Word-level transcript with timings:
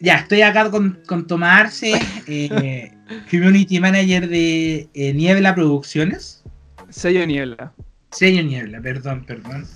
Ya, 0.00 0.16
estoy 0.16 0.42
acá 0.42 0.70
con, 0.70 1.00
con 1.06 1.26
Tomás 1.26 1.80
eh, 1.82 2.92
Community 3.30 3.78
Manager 3.78 4.28
de 4.28 4.88
eh, 4.94 5.12
Niebla 5.12 5.54
Producciones. 5.54 6.42
Sello 6.90 7.24
Niebla. 7.24 7.72
Sello 8.10 8.42
Niebla, 8.42 8.80
perdón, 8.80 9.24
perdón. 9.24 9.66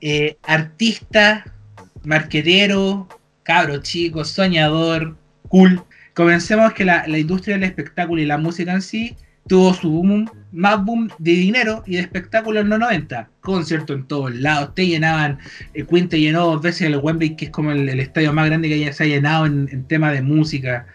Eh, 0.00 0.38
artista, 0.42 1.44
marquetero, 2.04 3.08
cabro 3.42 3.82
chico, 3.82 4.24
soñador, 4.24 5.16
cool. 5.48 5.82
Comencemos 6.14 6.72
que 6.72 6.84
la, 6.84 7.06
la 7.06 7.18
industria 7.18 7.56
del 7.56 7.64
espectáculo 7.64 8.22
y 8.22 8.26
la 8.26 8.38
música 8.38 8.72
en 8.72 8.82
sí 8.82 9.16
tuvo 9.48 9.74
su 9.74 9.90
boom, 9.90 10.30
más 10.52 10.84
boom 10.84 11.08
de 11.18 11.32
dinero 11.32 11.82
y 11.86 11.94
de 11.96 12.00
espectáculo 12.00 12.60
en 12.60 12.68
los 12.68 12.78
90. 12.78 13.28
Conciertos 13.40 13.96
en 13.96 14.06
todos 14.06 14.34
lados, 14.34 14.74
te 14.74 14.86
llenaban, 14.86 15.38
el 15.74 15.82
eh, 15.82 15.86
Queen 15.86 16.08
te 16.08 16.20
llenó 16.20 16.46
dos 16.46 16.62
veces 16.62 16.82
el 16.82 16.96
Wembley, 16.96 17.36
que 17.36 17.46
es 17.46 17.50
como 17.50 17.72
el, 17.72 17.88
estadio 18.00 18.32
más 18.32 18.46
grande 18.46 18.68
que 18.68 18.74
haya, 18.74 18.92
se 18.92 19.04
ha 19.04 19.06
llenado 19.06 19.46
en, 19.46 19.68
en 19.72 19.84
tema 19.84 20.12
de 20.12 20.22
música. 20.22 20.86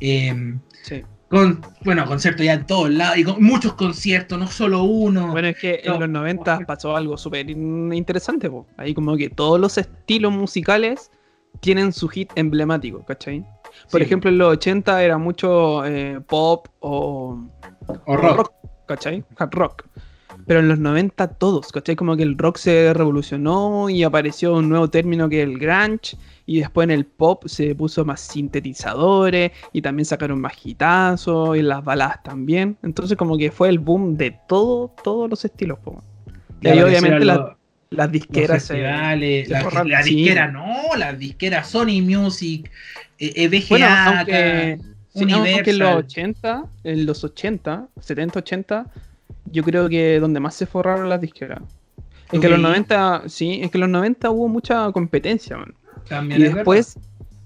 Em, 0.00 0.58
sí. 0.82 1.02
Con, 1.28 1.60
bueno, 1.84 2.06
conciertos 2.06 2.44
ya 2.44 2.54
en 2.54 2.66
todos 2.66 2.90
lados, 2.90 3.16
y 3.18 3.22
con 3.22 3.40
muchos 3.40 3.74
conciertos, 3.74 4.36
no 4.36 4.48
solo 4.48 4.82
uno. 4.82 5.28
Bueno, 5.28 5.46
es 5.46 5.58
que 5.58 5.80
en 5.84 6.00
los 6.00 6.08
90 6.08 6.66
pasó 6.66 6.96
algo 6.96 7.16
súper 7.16 7.48
interesante, 7.48 8.50
ahí 8.76 8.94
como 8.94 9.16
que 9.16 9.30
todos 9.30 9.60
los 9.60 9.78
estilos 9.78 10.32
musicales 10.32 11.12
tienen 11.60 11.92
su 11.92 12.08
hit 12.08 12.32
emblemático, 12.34 13.04
¿cachai? 13.04 13.44
Por 13.92 14.02
ejemplo, 14.02 14.30
en 14.30 14.38
los 14.38 14.52
80 14.54 15.04
era 15.04 15.18
mucho 15.18 15.84
eh, 15.84 16.20
pop 16.26 16.66
o 16.80 17.38
o 18.06 18.16
rock. 18.16 18.52
¿cachai? 18.90 19.24
Hard 19.38 19.50
rock. 19.54 19.84
Pero 20.46 20.60
en 20.60 20.68
los 20.68 20.78
90 20.78 21.28
todos, 21.34 21.70
¿cachai? 21.70 21.96
Como 21.96 22.16
que 22.16 22.22
el 22.22 22.36
rock 22.36 22.56
se 22.56 22.92
revolucionó 22.94 23.88
y 23.88 24.02
apareció 24.02 24.56
un 24.56 24.68
nuevo 24.68 24.88
término 24.88 25.28
que 25.28 25.42
es 25.42 25.48
el 25.48 25.58
grunge. 25.58 26.16
Y 26.46 26.58
después 26.58 26.84
en 26.84 26.90
el 26.90 27.04
pop 27.04 27.44
se 27.46 27.74
puso 27.76 28.04
más 28.04 28.20
sintetizadores 28.20 29.52
y 29.72 29.82
también 29.82 30.04
sacaron 30.04 30.40
más 30.40 30.54
hitazos 30.64 31.56
y 31.56 31.62
las 31.62 31.84
baladas 31.84 32.22
también. 32.24 32.76
Entonces 32.82 33.16
como 33.16 33.36
que 33.38 33.52
fue 33.52 33.68
el 33.68 33.78
boom 33.78 34.16
de 34.16 34.36
todo, 34.48 34.92
todos 35.04 35.30
los 35.30 35.44
estilos. 35.44 35.78
Y 36.60 36.68
ahí 36.68 36.80
obviamente 36.80 37.24
las 37.90 38.10
disqueras... 38.10 38.70
la, 38.70 39.16
disquera 40.02 40.48
no, 40.48 40.96
las 40.96 41.18
disqueras 41.18 41.68
Sony 41.68 42.02
Music, 42.02 42.70
eh, 43.18 43.48
VGA, 43.48 44.24
Sí, 45.14 45.26
que 45.26 45.70
en 45.70 45.78
los 45.78 45.96
80, 45.96 46.64
en 46.84 47.06
los 47.06 47.24
80, 47.24 47.88
70, 48.00 48.38
80, 48.38 48.86
yo 49.46 49.64
creo 49.64 49.88
que 49.88 50.20
donde 50.20 50.38
más 50.38 50.54
se 50.54 50.66
forraron 50.66 51.08
las 51.08 51.20
disqueras. 51.20 51.62
Es 52.30 52.38
que 52.38 52.46
en 52.46 52.52
los 52.52 52.60
90, 52.60 53.24
sí, 53.26 53.60
es 53.60 53.70
que 53.70 53.78
en 53.78 53.80
los 53.80 53.90
90 53.90 54.30
hubo 54.30 54.48
mucha 54.48 54.90
competencia, 54.92 55.56
man. 55.56 55.74
También 56.08 56.40
y 56.40 56.44
después, 56.44 56.96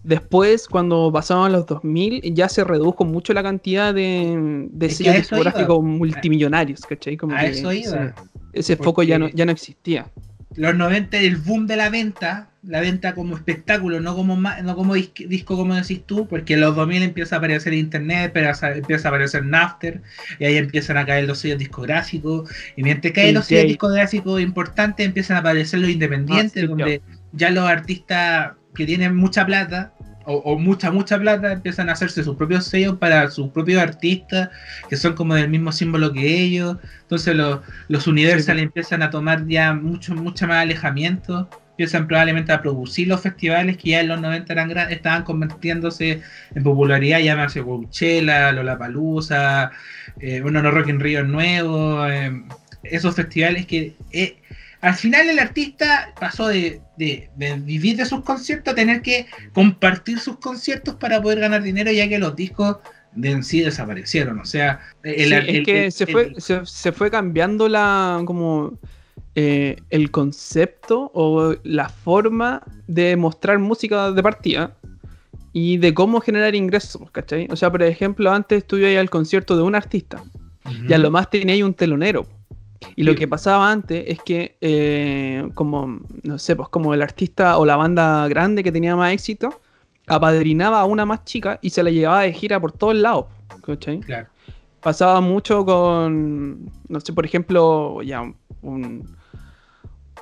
después, 0.02 0.68
cuando 0.68 1.10
pasaban 1.10 1.52
los 1.52 1.66
2000, 1.66 2.34
ya 2.34 2.50
se 2.50 2.64
redujo 2.64 3.04
mucho 3.04 3.32
la 3.32 3.42
cantidad 3.42 3.94
de, 3.94 4.68
de 4.70 4.90
sellos 4.90 5.16
discográficos 5.16 5.82
multimillonarios, 5.82 6.82
¿cachai? 6.82 7.16
Como 7.16 7.34
a 7.34 7.46
eso 7.46 7.72
iba. 7.72 8.14
Ese, 8.52 8.76
foco 8.76 9.02
ya 9.02 9.18
no, 9.18 9.28
ya 9.30 9.46
no 9.46 9.52
existía. 9.52 10.06
Los 10.56 10.74
90, 10.76 11.18
el 11.18 11.36
boom 11.36 11.66
de 11.66 11.76
la 11.76 11.90
venta, 11.90 12.48
la 12.62 12.80
venta 12.80 13.14
como 13.14 13.36
espectáculo, 13.36 14.00
no 14.00 14.14
como 14.14 14.36
no 14.36 14.76
como 14.76 14.94
disco 14.94 15.56
como 15.56 15.74
decís 15.74 16.02
tú, 16.06 16.26
porque 16.28 16.54
en 16.54 16.60
los 16.60 16.76
2000 16.76 17.02
empieza 17.02 17.36
a 17.36 17.38
aparecer 17.38 17.74
internet, 17.74 18.30
pero 18.32 18.50
empieza 18.74 19.08
a 19.08 19.10
aparecer 19.10 19.44
Napster, 19.44 20.00
y 20.38 20.44
ahí 20.44 20.56
empiezan 20.56 20.96
a 20.96 21.04
caer 21.04 21.26
los 21.26 21.38
sellos 21.38 21.58
discográficos, 21.58 22.50
y 22.76 22.82
mientras 22.82 23.12
caen 23.12 23.34
los 23.34 23.46
sellos 23.46 23.68
discográficos 23.68 24.40
importantes, 24.40 25.04
empiezan 25.04 25.36
a 25.36 25.40
aparecer 25.40 25.80
los 25.80 25.90
independientes, 25.90 26.62
ah, 26.62 26.66
donde 26.66 27.02
ya 27.32 27.50
los 27.50 27.68
artistas 27.68 28.52
que 28.74 28.86
tienen 28.86 29.14
mucha 29.16 29.44
plata, 29.44 29.92
o, 30.26 30.58
mucha, 30.58 30.90
mucha 30.90 31.18
plata, 31.18 31.52
empiezan 31.52 31.88
a 31.88 31.92
hacerse 31.92 32.24
sus 32.24 32.36
propios 32.36 32.66
sellos 32.66 32.98
para 32.98 33.30
sus 33.30 33.50
propios 33.50 33.82
artistas, 33.82 34.50
que 34.88 34.96
son 34.96 35.14
como 35.14 35.34
del 35.34 35.48
mismo 35.48 35.72
símbolo 35.72 36.12
que 36.12 36.42
ellos, 36.42 36.76
entonces 37.02 37.34
los, 37.36 37.60
los 37.88 38.06
Universal 38.06 38.58
empiezan 38.58 39.02
a 39.02 39.10
tomar 39.10 39.46
ya 39.46 39.72
mucho, 39.74 40.14
mucho 40.14 40.46
más 40.46 40.58
alejamiento. 40.58 41.48
Empiezan 41.70 42.06
probablemente 42.06 42.52
a 42.52 42.62
producir 42.62 43.08
los 43.08 43.20
festivales 43.20 43.76
que 43.76 43.90
ya 43.90 44.00
en 44.00 44.06
los 44.06 44.20
90 44.20 44.52
eran 44.52 44.70
estaban 44.92 45.24
convirtiéndose 45.24 46.22
en 46.54 46.62
popularidad, 46.62 47.18
llámase 47.18 47.62
Coachella, 47.62 48.52
Lollapalooza, 48.52 49.72
eh, 50.20 50.40
bueno, 50.40 50.62
no 50.62 50.70
Rock 50.70 50.90
in 50.90 51.00
Rio 51.00 51.24
nuevo, 51.24 52.06
eh, 52.06 52.44
esos 52.84 53.16
festivales 53.16 53.66
que 53.66 53.96
eh, 54.12 54.36
al 54.84 54.94
final 54.94 55.30
el 55.30 55.38
artista 55.38 56.12
pasó 56.20 56.48
de, 56.48 56.82
vivir 56.96 57.96
de 57.96 58.04
sus 58.04 58.20
conciertos 58.22 58.72
a 58.72 58.76
tener 58.76 59.00
que 59.00 59.26
compartir 59.54 60.18
sus 60.18 60.36
conciertos 60.36 60.96
para 60.96 61.22
poder 61.22 61.40
ganar 61.40 61.62
dinero, 61.62 61.90
ya 61.90 62.06
que 62.06 62.18
los 62.18 62.36
discos 62.36 62.76
de 63.14 63.30
en 63.30 63.44
sí 63.44 63.60
desaparecieron. 63.60 64.40
O 64.40 64.44
sea, 64.44 64.80
el, 65.02 65.32
es 65.32 65.64
que 65.64 65.90
se, 65.90 66.06
fue, 66.06 66.34
se, 66.36 66.66
se, 66.66 66.92
fue 66.92 67.10
cambiando 67.10 67.66
la 67.66 68.20
como 68.26 68.78
eh, 69.34 69.76
el 69.88 70.10
concepto 70.10 71.10
o 71.14 71.56
la 71.64 71.88
forma 71.88 72.62
de 72.86 73.16
mostrar 73.16 73.58
música 73.58 74.12
de 74.12 74.22
partida 74.22 74.76
y 75.54 75.78
de 75.78 75.94
cómo 75.94 76.20
generar 76.20 76.54
ingresos, 76.54 77.10
¿cachai? 77.10 77.48
O 77.50 77.56
sea, 77.56 77.72
por 77.72 77.82
ejemplo, 77.82 78.30
antes 78.30 78.58
estuve 78.58 78.86
ahí 78.86 78.96
al 78.96 79.08
concierto 79.08 79.56
de 79.56 79.62
un 79.62 79.74
artista 79.74 80.22
y 80.86 80.92
a 80.92 80.98
lo 80.98 81.10
más 81.10 81.30
tenía 81.30 81.54
ahí 81.54 81.62
un 81.62 81.72
telonero. 81.72 82.26
Y 82.96 83.02
lo 83.02 83.14
que 83.14 83.28
pasaba 83.28 83.70
antes 83.70 84.04
es 84.06 84.18
que, 84.22 84.56
eh, 84.60 85.48
como, 85.54 86.00
no 86.22 86.38
sé, 86.38 86.56
pues 86.56 86.68
como 86.68 86.94
el 86.94 87.02
artista 87.02 87.58
o 87.58 87.64
la 87.64 87.76
banda 87.76 88.26
grande 88.28 88.62
que 88.62 88.72
tenía 88.72 88.96
más 88.96 89.12
éxito, 89.12 89.60
apadrinaba 90.06 90.80
a 90.80 90.84
una 90.84 91.06
más 91.06 91.24
chica 91.24 91.58
y 91.62 91.70
se 91.70 91.82
la 91.82 91.90
llevaba 91.90 92.22
de 92.22 92.32
gira 92.32 92.60
por 92.60 92.72
todos 92.72 92.94
lados, 92.94 93.26
¿cachai? 93.64 94.00
Claro. 94.00 94.28
Pasaba 94.80 95.20
mucho 95.20 95.64
con, 95.64 96.70
no 96.88 97.00
sé, 97.00 97.12
por 97.12 97.24
ejemplo, 97.24 98.02
ya 98.02 98.22
un, 98.60 99.16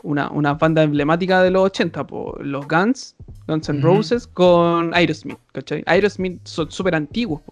una, 0.02 0.30
una 0.30 0.54
banda 0.54 0.82
emblemática 0.82 1.42
de 1.42 1.50
los 1.50 1.64
80, 1.64 2.06
los 2.40 2.68
Guns, 2.68 3.16
Guns 3.48 3.68
N' 3.68 3.80
Roses, 3.80 4.26
con 4.26 4.94
Aerosmith, 4.94 5.38
¿cachai? 5.52 5.82
Aerosmith 5.86 6.40
son 6.44 6.70
súper 6.70 6.94
antiguos, 6.94 7.42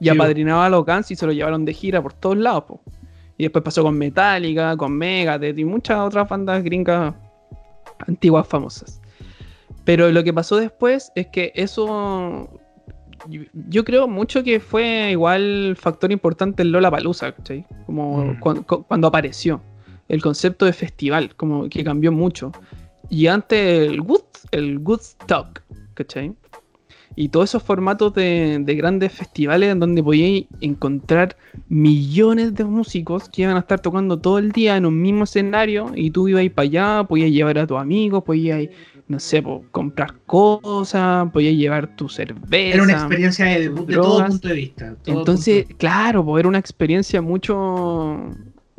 y 0.00 0.08
apadrinaba 0.08 0.66
a 0.66 0.68
los 0.68 0.84
Guns 0.84 1.10
y 1.10 1.16
se 1.16 1.26
lo 1.26 1.32
llevaron 1.32 1.64
de 1.64 1.72
gira 1.72 2.02
por 2.02 2.12
todos 2.12 2.36
lados, 2.36 2.64
Y 3.36 3.44
después 3.44 3.64
pasó 3.64 3.82
con 3.82 3.98
Metallica, 3.98 4.76
con 4.76 4.96
Megadeth 4.96 5.58
y 5.58 5.64
muchas 5.64 5.98
otras 5.98 6.28
bandas 6.28 6.62
gringas 6.62 7.14
antiguas 8.06 8.46
famosas. 8.46 9.00
Pero 9.84 10.10
lo 10.10 10.24
que 10.24 10.32
pasó 10.32 10.56
después 10.56 11.12
es 11.14 11.26
que 11.28 11.52
eso. 11.54 12.48
Yo, 13.68 13.84
creo 13.84 14.06
mucho 14.06 14.42
que 14.44 14.60
fue 14.60 15.10
igual 15.12 15.76
factor 15.80 16.12
importante 16.12 16.62
en 16.62 16.72
Lola 16.72 16.90
Palusa, 16.90 17.32
¿cachai? 17.32 17.64
Como 17.86 18.24
mm. 18.24 18.64
cuando 18.86 19.06
apareció 19.08 19.62
el 20.08 20.20
concepto 20.20 20.66
de 20.66 20.72
festival, 20.72 21.34
como 21.36 21.68
que 21.68 21.84
cambió 21.84 22.12
mucho. 22.12 22.52
Y 23.08 23.26
antes 23.26 23.88
el 23.88 24.00
Good, 24.02 24.22
el 24.50 24.78
Good 24.78 25.00
Talk, 25.26 25.62
¿cachai? 25.94 26.34
Y 27.16 27.28
todos 27.28 27.50
esos 27.50 27.62
formatos 27.62 28.12
de, 28.14 28.62
grandes 28.76 29.12
festivales 29.12 29.70
en 29.70 29.80
donde 29.80 30.02
podíais 30.02 30.46
encontrar 30.60 31.36
millones 31.68 32.54
de 32.54 32.64
músicos 32.64 33.28
que 33.28 33.42
iban 33.42 33.56
a 33.56 33.60
estar 33.60 33.80
tocando 33.80 34.18
todo 34.18 34.38
el 34.38 34.50
día 34.52 34.76
en 34.76 34.86
un 34.86 35.00
mismo 35.00 35.24
escenario 35.24 35.92
y 35.94 36.10
tú 36.10 36.28
ibas 36.28 36.48
para 36.50 36.66
allá, 36.66 37.04
podías 37.04 37.30
llevar 37.30 37.58
a 37.58 37.66
tus 37.66 37.78
amigos, 37.78 38.24
podías, 38.24 38.68
no 39.06 39.20
sé, 39.20 39.44
comprar 39.70 40.14
cosas, 40.26 41.30
podías 41.30 41.54
llevar 41.54 41.94
tu 41.94 42.08
cerveza. 42.08 42.74
Era 42.74 42.82
una 42.82 42.92
experiencia 42.94 43.46
de, 43.46 43.70
todo 43.70 44.26
punto 44.26 44.48
de 44.48 44.54
vista. 44.54 44.96
Entonces, 45.06 45.66
claro, 45.78 46.24
pues 46.24 46.40
era 46.40 46.48
una 46.48 46.58
experiencia 46.58 47.22
mucho 47.22 48.30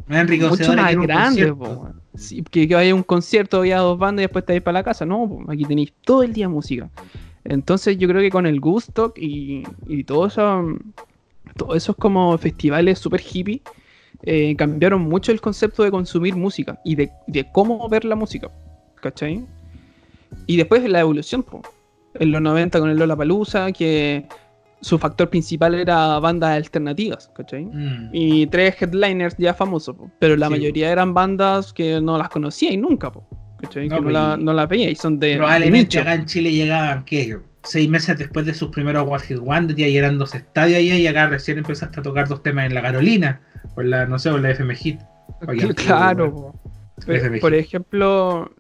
mucho 0.07 0.73
más 0.75 0.95
grande, 0.95 1.53
que, 2.51 2.67
que 2.67 2.75
vaya 2.75 2.91
a 2.91 2.95
un 2.95 3.03
concierto, 3.03 3.59
vaya 3.59 3.77
a 3.77 3.81
dos 3.81 3.97
bandas 3.97 4.21
y 4.21 4.25
después 4.25 4.45
te 4.45 4.53
vais 4.53 4.61
para 4.61 4.79
la 4.79 4.83
casa. 4.83 5.05
No, 5.05 5.39
aquí 5.47 5.65
tenéis 5.65 5.93
todo 6.03 6.23
el 6.23 6.33
día 6.33 6.47
música. 6.47 6.89
Entonces 7.45 7.97
yo 7.97 8.07
creo 8.07 8.21
que 8.21 8.31
con 8.31 8.45
el 8.45 8.59
gusto 8.59 9.13
y, 9.15 9.63
y 9.87 10.03
todo 10.03 10.27
eso, 10.27 10.77
todos 11.55 11.77
esos 11.77 11.95
como 11.95 12.37
festivales 12.37 12.99
super 12.99 13.21
hippie 13.21 13.61
eh, 14.23 14.55
cambiaron 14.57 15.01
mucho 15.01 15.31
el 15.31 15.39
concepto 15.39 15.83
de 15.83 15.91
consumir 15.91 16.35
música 16.35 16.79
y 16.83 16.95
de, 16.95 17.11
de, 17.27 17.49
cómo 17.51 17.87
ver 17.87 18.05
la 18.05 18.15
música. 18.15 18.49
¿Cachai? 18.95 19.45
Y 20.47 20.57
después 20.57 20.83
la 20.89 20.99
evolución, 20.99 21.45
en 22.15 22.31
los 22.31 22.41
90 22.41 22.79
con 22.79 22.89
el 22.89 22.97
Lola 22.97 23.15
Palusa, 23.15 23.71
que 23.71 24.25
su 24.81 24.97
factor 24.97 25.29
principal 25.29 25.75
era 25.75 26.19
bandas 26.19 26.51
alternativas, 26.51 27.29
¿cachai? 27.35 27.65
Mm. 27.65 28.09
Y 28.13 28.47
tres 28.47 28.81
headliners 28.81 29.35
ya 29.37 29.53
famosos, 29.53 29.95
pero 30.19 30.35
la 30.35 30.49
mayoría 30.49 30.91
eran 30.91 31.13
bandas 31.13 31.73
que 31.73 32.01
no 32.01 32.17
las 32.17 32.29
conocía 32.29 32.71
y 32.71 32.77
nunca, 32.77 33.11
¿cachai? 33.61 33.89
que 33.89 34.01
no, 34.01 34.09
la, 34.09 34.37
no 34.37 34.53
las 34.53 34.69
veía 34.69 34.89
y 34.89 34.95
son 34.95 35.19
de. 35.19 35.37
Probablemente 35.37 35.99
acá 35.99 36.13
en 36.13 36.25
Chile 36.25 36.51
llegaban, 36.51 37.05
¿qué? 37.05 37.37
Seis 37.63 37.89
meses 37.89 38.17
después 38.17 38.45
de 38.45 38.53
sus 38.53 38.69
primeros 38.69 39.07
One 39.07 39.19
Hit 39.19 39.39
Wonder, 39.39 39.75
ya 39.75 39.87
eran 39.87 40.19
dos 40.19 40.35
estadios 40.35 40.77
ahí 40.77 40.91
y 40.91 41.07
acá 41.07 41.27
recién 41.27 41.57
empezaste 41.57 41.99
a 41.99 42.03
tocar 42.03 42.27
dos 42.27 42.43
temas 42.43 42.67
en 42.67 42.75
la 42.75 42.81
Carolina, 42.81 43.41
por 43.73 43.85
la, 43.85 44.05
no 44.05 44.19
sé, 44.19 44.29
por 44.29 44.41
la 44.41 44.51
FM 44.51 44.75
Hit. 44.75 44.99
claro, 45.75 46.53
por, 47.05 47.39
por 47.39 47.53
ejemplo, 47.53 48.51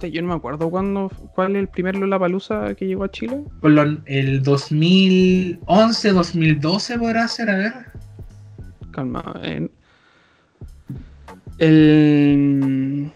Yo 0.00 0.22
no 0.22 0.28
me 0.28 0.34
acuerdo 0.34 0.70
cuándo, 0.70 1.10
cuál 1.34 1.56
es 1.56 1.62
el 1.62 1.68
primer 1.68 1.96
Lollapalooza 1.96 2.74
que 2.74 2.86
llegó 2.86 3.04
a 3.04 3.10
Chile. 3.10 3.42
el 4.06 4.42
2011, 4.42 6.12
2012 6.12 6.98
podrá 6.98 7.26
ser, 7.26 7.50
a 7.50 7.56
ver. 7.56 7.72
Calma. 8.92 9.40
el... 11.58 13.12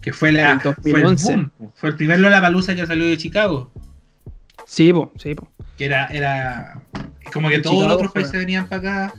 Que 0.00 0.12
fue, 0.12 0.32
la, 0.32 0.52
el 0.52 0.58
2011. 0.58 1.50
Fue 1.74 1.90
el, 1.90 1.96
primer 1.96 2.20
Lollapalooza 2.20 2.74
que 2.74 2.86
salió 2.86 3.06
de 3.06 3.18
Chicago. 3.18 3.70
Sí, 4.66 4.92
po, 4.92 5.12
sí, 5.18 5.34
po. 5.34 5.48
Que 5.76 5.86
era, 5.86 6.06
era 6.06 6.82
como 7.32 7.48
que 7.48 7.58
todos 7.58 7.86
los 7.86 7.96
otros 7.96 8.12
países 8.12 8.32
venían 8.32 8.68
para 8.68 9.06
acá 9.08 9.14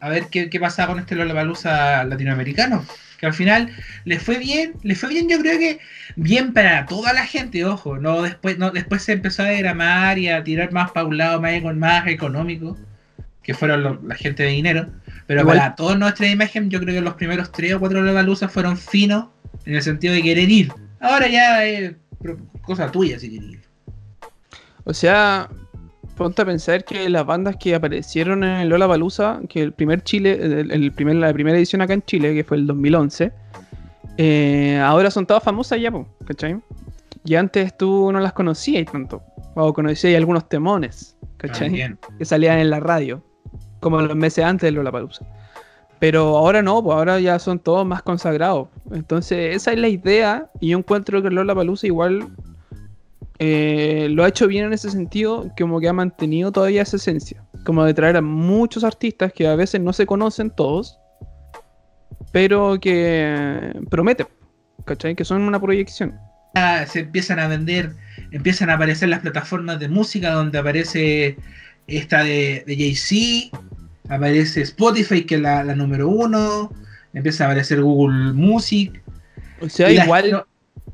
a 0.00 0.08
ver 0.08 0.26
qué, 0.30 0.48
qué 0.50 0.60
pasaba 0.60 0.92
con 0.92 0.98
este 1.00 1.14
Lollapalooza 1.14 2.04
latinoamericano 2.04 2.84
que 3.18 3.26
al 3.26 3.34
final 3.34 3.70
le 4.04 4.18
fue 4.18 4.38
bien, 4.38 4.74
le 4.82 4.94
fue 4.94 5.08
bien, 5.10 5.28
yo 5.28 5.38
creo 5.40 5.58
que 5.58 5.80
bien 6.16 6.52
para 6.52 6.86
toda 6.86 7.12
la 7.12 7.26
gente, 7.26 7.64
ojo, 7.64 7.98
no 7.98 8.22
después, 8.22 8.58
no, 8.58 8.70
después 8.70 9.02
se 9.02 9.12
empezó 9.12 9.42
a 9.42 9.46
degramar 9.46 10.18
y 10.18 10.28
a 10.28 10.44
tirar 10.44 10.72
más 10.72 10.92
para 10.92 11.06
un 11.06 11.18
lado 11.18 11.40
más, 11.40 11.62
más 11.76 12.06
económico, 12.06 12.78
que 13.42 13.54
fueron 13.54 14.00
la 14.06 14.14
gente 14.14 14.44
de 14.44 14.50
dinero, 14.50 14.88
pero 15.28 15.44
para 15.44 15.76
toda 15.76 15.94
nuestra 15.94 16.26
imagen, 16.26 16.70
yo 16.70 16.80
creo 16.80 16.94
que 16.94 17.02
los 17.02 17.12
primeros 17.12 17.52
tres 17.52 17.74
o 17.74 17.78
cuatro 17.78 18.00
Lollapalooza 18.00 18.48
fueron 18.48 18.78
finos 18.78 19.26
en 19.66 19.74
el 19.74 19.82
sentido 19.82 20.14
de 20.14 20.22
querer 20.22 20.48
ir. 20.48 20.72
Ahora 21.00 21.28
ya 21.28 21.66
es 21.66 21.94
cosa 22.62 22.90
tuya 22.90 23.18
si 23.18 23.28
quieres 23.28 23.50
ir. 23.50 23.60
O 24.84 24.94
sea, 24.94 25.50
ponte 26.16 26.40
a 26.40 26.46
pensar 26.46 26.82
que 26.82 27.10
las 27.10 27.26
bandas 27.26 27.56
que 27.56 27.74
aparecieron 27.74 28.42
en 28.42 28.60
el 28.60 28.70
Lola 28.70 28.86
Balusa, 28.86 29.40
que 29.50 29.60
el 29.60 29.72
primer 29.72 30.02
Chile, 30.02 30.32
el, 30.40 30.92
primer, 30.92 31.16
la 31.16 31.30
primera 31.34 31.58
edición 31.58 31.82
acá 31.82 31.92
en 31.92 32.00
Chile, 32.00 32.34
que 32.34 32.42
fue 32.42 32.56
el 32.56 32.66
2011, 32.66 33.30
eh, 34.16 34.80
ahora 34.82 35.10
son 35.10 35.26
todas 35.26 35.42
famosas 35.42 35.78
ya, 35.78 35.92
¿cachai? 36.24 36.56
Y 37.26 37.34
antes 37.34 37.76
tú 37.76 38.10
no 38.10 38.18
las 38.18 38.32
conocías 38.32 38.90
tanto, 38.90 39.22
o 39.54 39.74
conocías 39.74 40.16
algunos 40.16 40.48
temones, 40.48 41.18
¿cachai? 41.36 41.98
que 42.16 42.24
salían 42.24 42.60
en 42.60 42.70
la 42.70 42.80
radio, 42.80 43.22
como 43.80 44.00
los 44.00 44.16
meses 44.16 44.44
antes 44.44 44.66
del 44.66 44.74
Lola 44.74 44.92
Palusa. 44.92 45.26
Pero 45.98 46.36
ahora 46.36 46.62
no, 46.62 46.82
pues 46.82 46.96
ahora 46.96 47.18
ya 47.18 47.38
son 47.38 47.58
todos 47.58 47.84
más 47.84 48.02
consagrados. 48.02 48.68
Entonces, 48.92 49.56
esa 49.56 49.72
es 49.72 49.78
la 49.78 49.88
idea. 49.88 50.48
Y 50.60 50.68
yo 50.68 50.78
encuentro 50.78 51.22
que 51.22 51.30
Palusa 51.30 51.86
igual 51.86 52.28
eh, 53.38 54.08
lo 54.10 54.24
ha 54.24 54.28
hecho 54.28 54.48
bien 54.48 54.66
en 54.66 54.72
ese 54.72 54.90
sentido, 54.90 55.50
como 55.56 55.80
que 55.80 55.88
ha 55.88 55.92
mantenido 55.92 56.50
todavía 56.50 56.82
esa 56.82 56.96
esencia, 56.96 57.44
como 57.64 57.84
de 57.84 57.94
traer 57.94 58.16
a 58.16 58.22
muchos 58.22 58.82
artistas 58.82 59.32
que 59.32 59.46
a 59.46 59.54
veces 59.54 59.80
no 59.80 59.92
se 59.92 60.06
conocen 60.06 60.50
todos, 60.50 60.98
pero 62.32 62.78
que 62.80 63.74
prometen, 63.90 64.26
¿cachai? 64.84 65.14
Que 65.14 65.24
son 65.24 65.42
una 65.42 65.60
proyección. 65.60 66.18
Ah, 66.56 66.84
se 66.86 67.00
empiezan 67.00 67.38
a 67.38 67.46
vender, 67.46 67.92
empiezan 68.32 68.70
a 68.70 68.74
aparecer 68.74 69.08
las 69.08 69.20
plataformas 69.20 69.78
de 69.78 69.88
música 69.88 70.32
donde 70.32 70.58
aparece 70.58 71.36
esta 71.88 72.22
de, 72.22 72.64
Jay-Z, 72.66 73.58
aparece 74.08 74.60
Spotify, 74.62 75.24
que 75.24 75.36
es 75.36 75.40
la, 75.40 75.64
número 75.74 76.08
uno, 76.08 76.72
empieza 77.14 77.44
a 77.44 77.46
aparecer 77.48 77.80
Google 77.80 78.34
Music. 78.34 79.02
O 79.60 79.68
sea, 79.68 79.90
igual. 79.90 80.44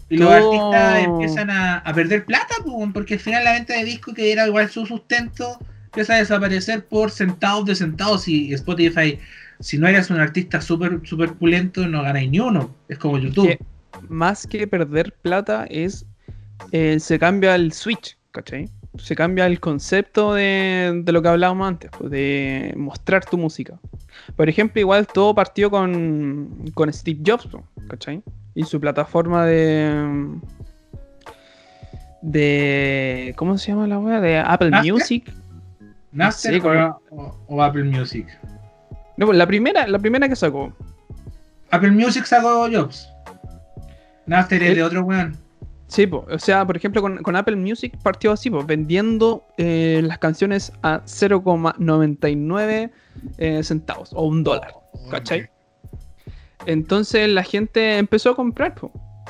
Y 0.09 0.19
los 0.19 0.31
artistas 0.31 1.05
empiezan 1.05 1.51
a, 1.51 1.83
perder 1.95 2.25
plata, 2.25 2.55
porque 2.93 3.15
al 3.15 3.21
final 3.21 3.45
la 3.45 3.53
venta 3.53 3.75
de 3.75 3.85
disco 3.85 4.15
que 4.15 4.33
era 4.33 4.47
igual 4.47 4.71
su 4.71 4.87
sustento, 4.87 5.59
empieza 5.87 6.15
a 6.15 6.19
desaparecer 6.19 6.85
por 6.87 7.11
centavos 7.11 7.67
de 7.67 7.75
centavos. 7.75 8.29
Y 8.29 8.53
Spotify, 8.55 9.19
si 9.61 9.79
no 9.79 9.89
eres 9.89 10.11
un 10.11 10.21
artista 10.21 10.61
súper 10.61 11.01
super 11.05 11.33
pulento, 11.33 11.87
no 11.89 12.03
ganáis 12.03 12.31
ni 12.31 12.39
uno. 12.39 12.75
Es 12.89 12.99
como 12.99 13.19
YouTube. 13.19 13.59
más 14.09 14.47
que 14.47 14.67
perder 14.69 15.13
plata 15.23 15.67
es, 15.69 16.07
eh, 16.71 17.01
se 17.01 17.19
cambia 17.19 17.55
el 17.57 17.73
switch, 17.73 18.17
¿cachai? 18.31 18.69
Se 18.99 19.17
cambia 19.17 19.47
el 19.47 19.61
concepto 19.61 20.35
de, 20.35 21.03
lo 21.07 21.23
que 21.23 21.29
hablábamos 21.29 21.69
antes, 21.69 21.91
pues, 21.99 22.11
de 22.11 22.75
mostrar 22.77 23.25
tu 23.25 23.37
música. 23.37 23.79
Por 24.37 24.49
ejemplo, 24.49 24.81
igual 24.81 25.07
todo 25.07 25.35
partió 25.35 25.71
con, 25.71 26.71
con 26.75 26.93
Steve 26.93 27.21
Jobs, 27.25 27.49
¿cachai? 27.89 28.23
y 28.55 28.65
su 28.65 28.81
plataforma 28.81 29.45
de. 29.45 30.39
de. 32.23 33.35
¿Cómo 33.37 33.59
se 33.59 33.73
llama 33.73 33.87
la 33.87 33.99
web? 33.99 34.21
De 34.21 34.39
Apple 34.39 34.71
Music. 34.83 35.33
¿Napster 36.13 36.63
o, 37.49 37.63
Apple 37.63 37.85
Music? 37.85 38.27
No, 39.17 39.27
pues 39.27 39.37
la 39.37 39.47
primera, 39.47 39.87
la 39.87 39.99
primera 39.99 40.29
que 40.29 40.37
sacó. 40.37 40.73
Apple 41.71 41.91
Music 41.91 42.25
sacó 42.25 42.69
Jobs. 42.71 43.09
Napster 44.27 44.63
es 44.63 44.77
de 44.77 44.83
otro 44.83 45.03
weón. 45.03 45.37
Sí, 45.87 46.09
o 46.11 46.39
sea, 46.39 46.67
por 46.67 46.77
ejemplo, 46.77 47.03
con, 47.03 47.37
Apple 47.37 47.57
Music 47.57 47.97
partió 48.03 48.33
así, 48.33 48.51
pues, 48.51 48.67
vendiendo 48.67 49.45
eh, 49.59 50.01
las 50.03 50.19
canciones 50.19 50.73
a 50.83 51.03
0,99 51.05 52.91
eh, 53.39 53.63
centavos 53.63 54.11
o 54.13 54.25
un 54.27 54.43
dólar. 54.43 54.73
Oh, 54.75 55.09
¿Cachai? 55.11 55.49
Entonces 56.67 57.29
la 57.29 57.43
gente 57.43 57.99
empezó 57.99 58.31
a 58.31 58.37
comprar, 58.37 58.75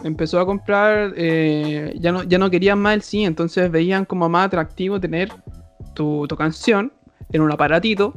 empezó 0.04 0.38
a 0.40 0.46
comprar, 0.46 1.12
eh, 1.16 1.94
ya, 1.98 2.12
no, 2.12 2.22
ya 2.22 2.38
no 2.38 2.48
querían 2.50 2.78
más 2.78 2.94
el 2.94 3.02
cine, 3.02 3.26
entonces 3.26 3.70
veían 3.70 4.04
como 4.04 4.28
más 4.28 4.46
atractivo 4.46 5.00
tener 5.00 5.30
tu, 5.94 6.26
canción 6.38 6.92
en 7.32 7.40
un 7.40 7.50
aparatito 7.50 8.14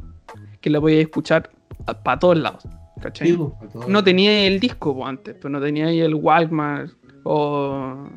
que 0.62 0.69
la 0.69 0.80
podías 0.80 1.01
escuchar 1.01 1.50
para 2.04 2.19
todos 2.19 2.38
lados. 2.38 2.63
¿cachai? 3.01 3.38
no 3.88 4.04
tenía 4.04 4.45
el 4.45 4.60
disco 4.60 5.06
antes, 5.06 5.36
pero 5.36 5.50
no 5.50 5.62
tenía 5.62 5.88
ahí 5.88 6.00
el 6.00 6.16
Walkman 6.16 6.92
o 7.24 8.10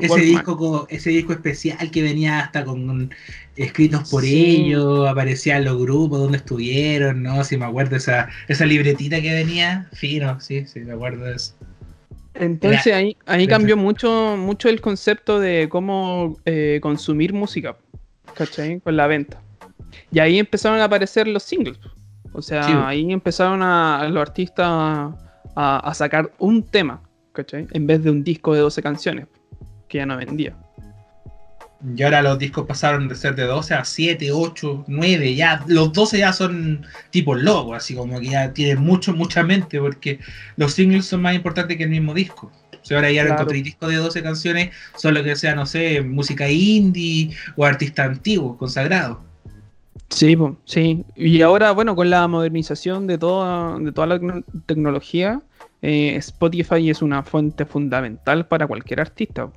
ese 0.00 0.20
disco 0.20 0.86
ese 0.90 1.10
disco 1.10 1.32
especial 1.32 1.90
que 1.90 2.02
venía 2.02 2.40
hasta 2.40 2.64
con, 2.64 3.10
escritos 3.56 4.08
por 4.10 4.24
ellos, 4.24 5.08
aparecían 5.08 5.64
los 5.64 5.78
grupos 5.78 6.20
donde 6.20 6.38
estuvieron, 6.38 7.22
¿no? 7.22 7.44
Si 7.44 7.56
me 7.56 7.66
acuerdo 7.66 7.96
esa, 7.96 8.28
esa 8.48 8.64
libretita 8.64 9.20
que 9.20 9.32
venía, 9.32 9.88
fino, 9.92 10.40
sí, 10.40 10.66
sí, 10.66 10.80
me 10.80 10.92
acuerdo 10.92 11.24
de 11.24 11.36
eso. 11.36 11.54
Entonces 12.34 12.94
ahí, 12.94 13.16
ahí 13.26 13.46
cambió 13.46 13.76
mucho, 13.76 14.36
mucho 14.38 14.70
el 14.70 14.80
concepto 14.80 15.38
de 15.38 15.68
cómo 15.68 16.38
eh, 16.46 16.78
consumir 16.82 17.34
música, 17.34 17.76
¿cachai? 18.34 18.80
Con 18.80 18.96
la 18.96 19.06
venta. 19.06 19.38
Y 20.10 20.18
ahí 20.18 20.38
empezaron 20.38 20.80
a 20.80 20.84
aparecer 20.84 21.28
los 21.28 21.42
singles. 21.42 21.78
O 22.32 22.40
sea, 22.40 22.88
ahí 22.88 23.12
empezaron 23.12 23.62
a, 23.62 24.08
los 24.08 24.22
artistas 24.22 24.66
a, 24.66 25.14
a, 25.54 25.92
sacar 25.92 26.32
un 26.38 26.62
tema, 26.62 27.02
¿cachai? 27.32 27.66
En 27.72 27.86
vez 27.86 28.02
de 28.02 28.10
un 28.10 28.24
disco 28.24 28.54
de 28.54 28.60
12 28.60 28.82
canciones 28.82 29.26
que 29.92 29.98
ya 29.98 30.06
no 30.06 30.16
vendía. 30.16 30.54
Y 31.96 32.02
ahora 32.02 32.22
los 32.22 32.38
discos 32.38 32.66
pasaron 32.66 33.08
de 33.08 33.14
ser 33.14 33.34
de 33.34 33.42
12 33.42 33.74
a 33.74 33.84
7, 33.84 34.30
8, 34.32 34.84
9, 34.86 35.34
ya 35.34 35.62
los 35.66 35.92
12 35.92 36.18
ya 36.18 36.32
son 36.32 36.86
tipo 37.10 37.34
loco, 37.34 37.74
así 37.74 37.94
como 37.94 38.18
que 38.20 38.30
ya 38.30 38.52
tienen 38.54 38.82
mucho, 38.82 39.12
mucha 39.12 39.42
mente, 39.42 39.78
porque 39.80 40.18
los 40.56 40.72
singles 40.72 41.04
son 41.04 41.22
más 41.22 41.34
importantes 41.34 41.76
que 41.76 41.82
el 41.82 41.90
mismo 41.90 42.14
disco. 42.14 42.50
O 42.80 42.84
sea, 42.84 42.98
ahora 42.98 43.10
ya 43.10 43.22
claro. 43.22 43.34
encontré 43.34 43.62
discos 43.62 43.90
de 43.90 43.96
12 43.96 44.22
canciones, 44.22 44.70
solo 44.96 45.22
que 45.22 45.36
sea, 45.36 45.54
no 45.54 45.66
sé, 45.66 46.00
música 46.00 46.48
indie 46.48 47.36
o 47.56 47.64
artista 47.64 48.04
antiguo, 48.04 48.56
consagrado. 48.56 49.20
Sí, 50.08 50.36
sí. 50.64 51.04
Y 51.16 51.42
ahora, 51.42 51.72
bueno, 51.72 51.96
con 51.96 52.10
la 52.10 52.26
modernización 52.28 53.06
de 53.06 53.18
toda, 53.18 53.78
de 53.78 53.92
toda 53.92 54.06
la 54.06 54.42
tecnología, 54.66 55.42
eh, 55.82 56.14
Spotify 56.16 56.88
es 56.88 57.02
una 57.02 57.22
fuente 57.22 57.66
fundamental 57.66 58.46
para 58.46 58.66
cualquier 58.66 59.00
artista. 59.00 59.50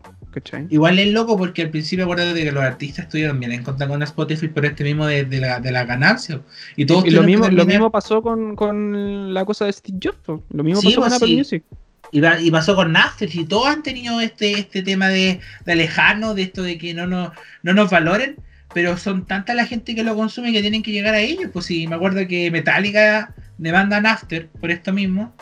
Igual 0.69 0.99
es 0.99 1.13
loco 1.13 1.37
porque 1.37 1.61
al 1.61 1.69
principio 1.69 2.05
acuerdo 2.05 2.33
de 2.33 2.43
que 2.43 2.51
los 2.51 2.63
artistas 2.63 3.05
estuvieron 3.05 3.39
bien 3.39 3.51
en 3.51 3.63
contra 3.63 3.87
con 3.87 4.01
Spotify 4.03 4.47
por 4.49 4.65
este 4.65 4.83
mismo 4.83 5.05
de, 5.05 5.25
la, 5.39 5.59
de 5.59 5.71
la 5.71 5.85
ganancia. 5.85 6.41
Y, 6.75 6.85
todos 6.85 7.07
lo, 7.11 7.23
mismo, 7.23 7.47
lo 7.47 7.65
mismo 7.65 7.91
pasó 7.91 8.21
con, 8.21 9.33
la 9.33 9.45
cosa 9.45 9.65
de 9.65 9.73
Steve 9.73 9.99
Jobs. 10.03 10.41
Lo 10.51 10.63
mismo 10.63 10.81
pasó 10.81 10.99
con 10.99 11.09
pues 11.09 11.21
Apple 11.21 11.35
Music. 11.35 11.63
Y, 12.11 12.51
pasó 12.51 12.75
con 12.75 12.91
Napster 12.91 13.33
y 13.33 13.45
todos 13.45 13.67
han 13.67 13.83
tenido 13.83 14.21
este, 14.21 14.59
este 14.59 14.81
tema 14.81 15.09
de, 15.09 15.39
de 15.65 15.71
alejarnos, 15.71 16.35
de 16.35 16.43
esto 16.43 16.63
de 16.63 16.77
que 16.77 16.93
no, 16.93 17.07
no, 17.07 17.31
no 17.63 17.73
nos 17.73 17.89
valoren, 17.89 18.35
pero 18.73 18.97
son 18.97 19.25
tanta 19.25 19.53
la 19.53 19.65
gente 19.65 19.95
que 19.95 20.03
lo 20.03 20.15
consume 20.15 20.53
que 20.53 20.61
tienen 20.61 20.83
que 20.83 20.91
llegar 20.91 21.13
a 21.13 21.19
ellos. 21.19 21.49
Pues 21.51 21.65
sí, 21.65 21.87
me 21.87 21.95
acuerdo 21.95 22.27
que 22.27 22.51
Metallica 22.51 23.33
demanda 23.57 24.01
Napster 24.01 24.47
por 24.47 24.71
esto 24.71 24.91
mismo. 24.91 25.33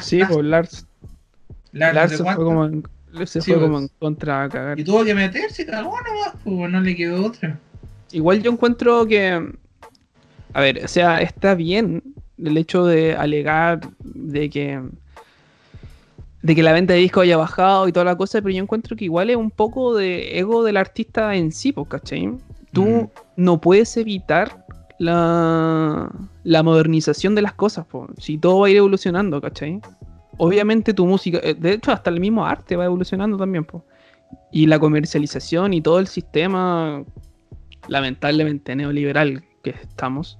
Sí, 0.00 0.22
pues 0.28 0.44
Lars. 0.44 0.86
Lars, 1.72 2.16
fue 2.16 2.36
como 2.36 2.70
se 3.24 3.40
fue 3.40 3.54
como 3.54 3.78
pues. 3.78 3.82
en 3.82 3.88
contra 3.98 4.44
a 4.44 4.48
cagar. 4.48 4.78
Y 4.78 4.84
tuvo 4.84 5.04
que 5.04 5.14
meterse, 5.14 5.64
cagó 5.64 5.96
nomás, 6.00 6.34
pues 6.42 6.70
no 6.70 6.80
le 6.80 6.96
quedó 6.96 7.26
otra. 7.26 7.58
Igual 8.12 8.42
yo 8.42 8.52
encuentro 8.52 9.06
que. 9.06 9.54
A 10.52 10.60
ver, 10.60 10.84
o 10.84 10.88
sea, 10.88 11.20
está 11.20 11.54
bien 11.54 12.02
el 12.42 12.56
hecho 12.56 12.84
de 12.86 13.14
alegar 13.14 13.80
de 14.00 14.50
que. 14.50 14.80
de 16.42 16.54
que 16.54 16.62
la 16.62 16.72
venta 16.72 16.92
de 16.92 17.00
discos 17.00 17.22
haya 17.22 17.36
bajado 17.36 17.88
y 17.88 17.92
toda 17.92 18.04
la 18.04 18.16
cosa, 18.16 18.40
pero 18.40 18.54
yo 18.54 18.62
encuentro 18.62 18.96
que 18.96 19.04
igual 19.04 19.30
es 19.30 19.36
un 19.36 19.50
poco 19.50 19.94
de 19.94 20.38
ego 20.38 20.64
del 20.64 20.76
artista 20.76 21.34
en 21.34 21.52
sí, 21.52 21.72
pues, 21.72 21.88
¿cachai? 21.88 22.34
Tú 22.72 22.84
mm. 22.84 23.10
no 23.36 23.60
puedes 23.60 23.96
evitar 23.96 24.64
la, 24.98 26.10
la 26.44 26.62
modernización 26.62 27.34
de 27.34 27.42
las 27.42 27.54
cosas, 27.54 27.86
pues, 27.90 28.10
si 28.18 28.38
todo 28.38 28.60
va 28.60 28.68
a 28.68 28.70
ir 28.70 28.76
evolucionando, 28.76 29.40
¿cachai? 29.40 29.80
obviamente 30.38 30.94
tu 30.94 31.06
música, 31.06 31.40
eh, 31.42 31.54
de 31.54 31.72
hecho 31.72 31.92
hasta 31.92 32.10
el 32.10 32.20
mismo 32.20 32.44
arte 32.46 32.76
va 32.76 32.84
evolucionando 32.84 33.36
también, 33.36 33.64
pues. 33.64 33.82
Y 34.52 34.66
la 34.66 34.78
comercialización 34.78 35.74
y 35.74 35.80
todo 35.80 35.98
el 35.98 36.06
sistema, 36.06 37.04
lamentablemente 37.88 38.74
neoliberal 38.74 39.44
que 39.62 39.70
estamos, 39.70 40.38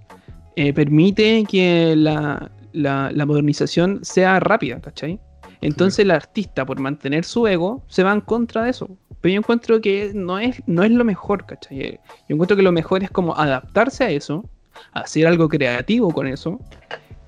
eh, 0.57 0.73
permite 0.73 1.45
que 1.49 1.95
la, 1.97 2.51
la, 2.73 3.27
modernización 3.27 4.01
sea 4.05 4.41
rápida, 4.41 4.81
¿cachai? 4.81 5.21
Entonces 5.61 6.01
el 6.01 6.11
artista, 6.11 6.67
por 6.67 6.79
mantener 6.81 7.25
su 7.25 7.47
ego, 7.47 7.83
se 7.89 8.03
va 8.03 8.13
en 8.13 8.21
contra 8.21 8.65
de 8.65 8.71
eso. 8.71 8.89
Pero 9.21 9.35
yo 9.35 9.39
encuentro 9.39 9.81
que 9.81 10.13
no 10.15 10.39
es, 10.39 10.63
no 10.67 10.83
es 10.83 10.91
lo 10.91 11.05
mejor, 11.05 11.47
¿cachai? 11.47 12.01
Yo 12.29 12.35
encuentro 12.35 12.57
que 12.57 12.63
lo 12.63 12.73
mejor 12.73 13.03
es 13.03 13.11
como 13.11 13.35
adaptarse 13.37 14.05
a 14.05 14.11
eso, 14.11 14.45
hacer 14.93 15.27
algo 15.27 15.49
creativo 15.49 16.13
con 16.13 16.27
eso 16.27 16.61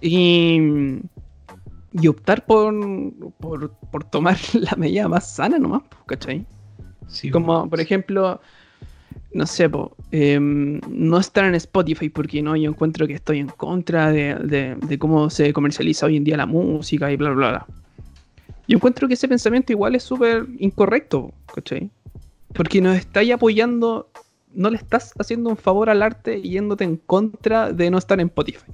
y, 0.00 0.58
y 1.92 2.08
optar 2.08 2.44
por, 2.46 2.74
por, 3.38 3.70
por 3.90 4.04
tomar 4.04 4.36
la 4.54 4.74
medida 4.76 5.08
más 5.08 5.34
sana 5.34 5.58
nomás, 5.58 5.82
¿cachai? 6.06 6.44
Sí, 7.08 7.30
como, 7.30 7.68
por 7.68 7.80
ejemplo, 7.80 8.40
no 9.32 9.46
sé, 9.46 9.70
em, 10.10 10.80
no 10.88 11.18
estar 11.18 11.44
en 11.44 11.54
Spotify 11.54 12.08
porque 12.08 12.42
no, 12.42 12.56
yo 12.56 12.70
encuentro 12.70 13.06
que 13.06 13.14
estoy 13.14 13.38
en 13.38 13.48
contra 13.48 14.10
de, 14.10 14.96
cómo 14.98 15.30
se 15.30 15.52
comercializa 15.52 16.06
hoy 16.06 16.16
en 16.16 16.24
día 16.24 16.36
la 16.36 16.46
música 16.46 17.10
y 17.12 17.16
bla, 17.16 17.30
bla, 17.30 17.48
bla. 17.50 17.66
Yo 18.66 18.76
encuentro 18.76 19.06
que 19.06 19.14
ese 19.14 19.28
pensamiento 19.28 19.72
igual 19.72 19.94
es 19.94 20.02
súper 20.02 20.46
incorrecto, 20.58 21.32
¿cachai? 21.54 21.90
Porque 22.52 22.80
nos 22.80 22.96
estáis 22.96 23.32
apoyando, 23.32 24.08
no 24.56 24.70
le 24.70 24.76
estás 24.78 25.12
haciendo 25.18 25.50
un 25.50 25.56
favor 25.56 25.90
al 25.90 26.02
arte 26.02 26.40
yéndote 26.40 26.82
en 26.82 26.96
contra 26.96 27.72
de 27.72 27.90
no 27.90 27.98
estar 27.98 28.18
en 28.20 28.28
Spotify. 28.28 28.72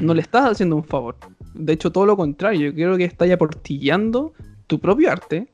No 0.00 0.14
le 0.14 0.22
estás 0.22 0.50
haciendo 0.50 0.74
un 0.74 0.84
favor. 0.84 1.16
De 1.54 1.74
hecho, 1.74 1.92
todo 1.92 2.06
lo 2.06 2.16
contrario, 2.16 2.70
yo 2.70 2.74
creo 2.74 2.96
que 2.96 3.04
estás 3.04 3.30
aportillando 3.30 4.32
tu 4.66 4.80
propio 4.80 5.12
arte 5.12 5.46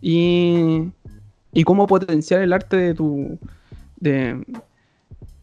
y, 0.00 0.82
y 1.52 1.64
cómo 1.64 1.86
potenciar 1.86 2.40
el 2.40 2.52
arte 2.52 2.76
de 2.76 2.94
tu, 2.94 3.38
de, 4.00 4.42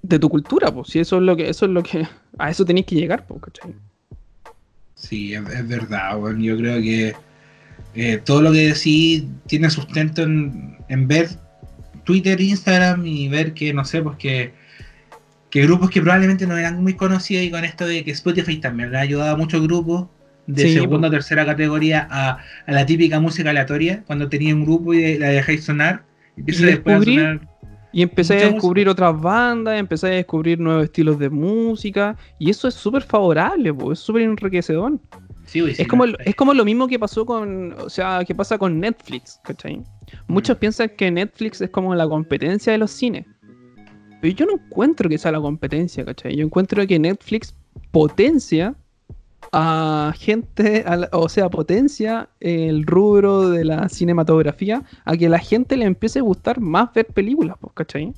de 0.01 0.19
tu 0.19 0.29
cultura, 0.29 0.71
pues. 0.71 0.89
Si 0.89 0.99
eso 0.99 1.17
es 1.17 1.23
lo 1.23 1.35
que, 1.35 1.47
eso 1.47 1.65
es 1.65 1.71
lo 1.71 1.83
que, 1.83 2.07
a 2.37 2.49
eso 2.49 2.65
tenéis 2.65 2.87
que 2.87 2.95
llegar, 2.95 3.25
pues, 3.25 3.41
¿cachai? 3.41 3.73
Sí, 4.95 5.33
es, 5.33 5.67
verdad, 5.67 6.17
yo 6.37 6.57
creo 6.57 6.81
que 6.81 7.13
eh, 7.93 8.21
todo 8.23 8.41
lo 8.41 8.51
que 8.51 8.69
decís 8.69 9.25
tiene 9.47 9.69
sustento 9.69 10.23
en, 10.23 10.77
en, 10.87 11.07
ver 11.07 11.29
Twitter, 12.03 12.39
Instagram 12.39 13.05
y 13.05 13.27
ver 13.27 13.53
que, 13.53 13.73
no 13.73 13.85
sé, 13.85 14.01
pues 14.01 14.17
que, 14.17 14.53
que 15.49 15.61
grupos 15.63 15.89
que 15.89 16.01
probablemente 16.01 16.47
no 16.47 16.57
eran 16.57 16.81
muy 16.81 16.95
conocidos 16.95 17.45
y 17.45 17.51
con 17.51 17.63
esto 17.63 17.85
de 17.85 18.03
que 18.03 18.11
Spotify 18.11 18.57
también 18.57 18.91
le 18.91 18.97
ha 18.97 19.01
ayudado 19.01 19.31
a 19.33 19.37
muchos 19.37 19.61
grupos 19.61 20.07
de 20.47 20.73
segunda 20.73 21.07
o 21.07 21.11
pues. 21.11 21.19
tercera 21.19 21.45
categoría 21.45 22.07
a, 22.09 22.39
a, 22.65 22.71
la 22.71 22.85
típica 22.85 23.19
música 23.19 23.49
aleatoria, 23.51 24.03
cuando 24.05 24.27
tenía 24.27 24.53
un 24.53 24.65
grupo 24.65 24.93
y 24.93 25.17
la 25.17 25.29
dejáis 25.29 25.63
sonar, 25.63 26.03
empieza 26.35 26.65
después 26.65 26.95
a 26.95 27.03
sonar 27.03 27.53
y 27.93 28.01
empecé 28.01 28.43
a 28.43 28.49
descubrir 28.49 28.89
otras 28.89 29.21
bandas, 29.21 29.79
empecé 29.79 30.07
a 30.07 30.09
descubrir 30.09 30.59
nuevos 30.59 30.85
estilos 30.85 31.19
de 31.19 31.29
música. 31.29 32.17
Y 32.39 32.49
eso 32.49 32.67
es 32.67 32.73
súper 32.73 33.03
favorable, 33.03 33.71
es 33.91 33.99
súper 33.99 34.23
enriquecedor. 34.23 34.99
Sí, 35.45 35.59
es, 35.59 35.87
como, 35.87 36.05
es 36.05 36.35
como 36.35 36.55
lo 36.55 36.65
mismo 36.65 36.87
que 36.87 36.97
pasó 36.97 37.23
con, 37.23 37.73
o 37.73 37.89
sea, 37.89 38.23
que 38.25 38.33
pasa 38.33 38.57
con 38.57 38.79
Netflix, 38.79 39.39
¿cachai? 39.43 39.83
Muchos 40.27 40.57
mm. 40.57 40.59
piensan 40.59 40.89
que 40.89 41.11
Netflix 41.11 41.61
es 41.61 41.69
como 41.69 41.93
la 41.95 42.07
competencia 42.07 42.71
de 42.71 42.77
los 42.77 42.91
cines. 42.91 43.25
Pero 44.21 44.35
yo 44.35 44.45
no 44.45 44.53
encuentro 44.53 45.09
que 45.09 45.17
sea 45.17 45.31
la 45.31 45.41
competencia, 45.41 46.05
¿cachai? 46.05 46.35
Yo 46.35 46.45
encuentro 46.45 46.85
que 46.87 46.97
Netflix 46.97 47.53
potencia 47.91 48.75
a 49.51 50.13
gente, 50.17 50.85
o 51.11 51.29
sea, 51.29 51.49
potencia 51.49 52.29
el 52.39 52.85
rubro 52.85 53.49
de 53.49 53.65
la 53.65 53.89
cinematografía 53.89 54.83
a 55.05 55.17
que 55.17 55.29
la 55.29 55.39
gente 55.39 55.77
le 55.77 55.85
empiece 55.85 56.19
a 56.19 56.21
gustar 56.23 56.59
más 56.59 56.93
ver 56.93 57.05
películas, 57.07 57.57
pues, 57.59 57.73
¿cachai? 57.73 58.13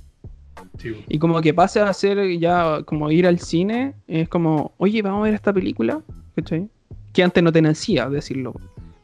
Y 1.08 1.20
como 1.20 1.42
que 1.42 1.54
pase 1.54 1.80
a 1.80 1.92
ser 1.94 2.38
ya 2.40 2.84
como 2.86 3.12
ir 3.12 3.28
al 3.28 3.40
cine, 3.40 3.96
es 4.08 4.30
como, 4.30 4.74
oye, 4.78 5.02
vamos 5.02 5.22
a 5.22 5.24
ver 5.24 5.34
esta 5.34 5.54
película, 5.54 6.02
¿cachai? 6.36 6.70
Que 7.14 7.24
antes 7.24 7.44
no 7.44 7.52
te 7.52 7.62
nacía 7.62 8.10
decirlo. 8.10 8.54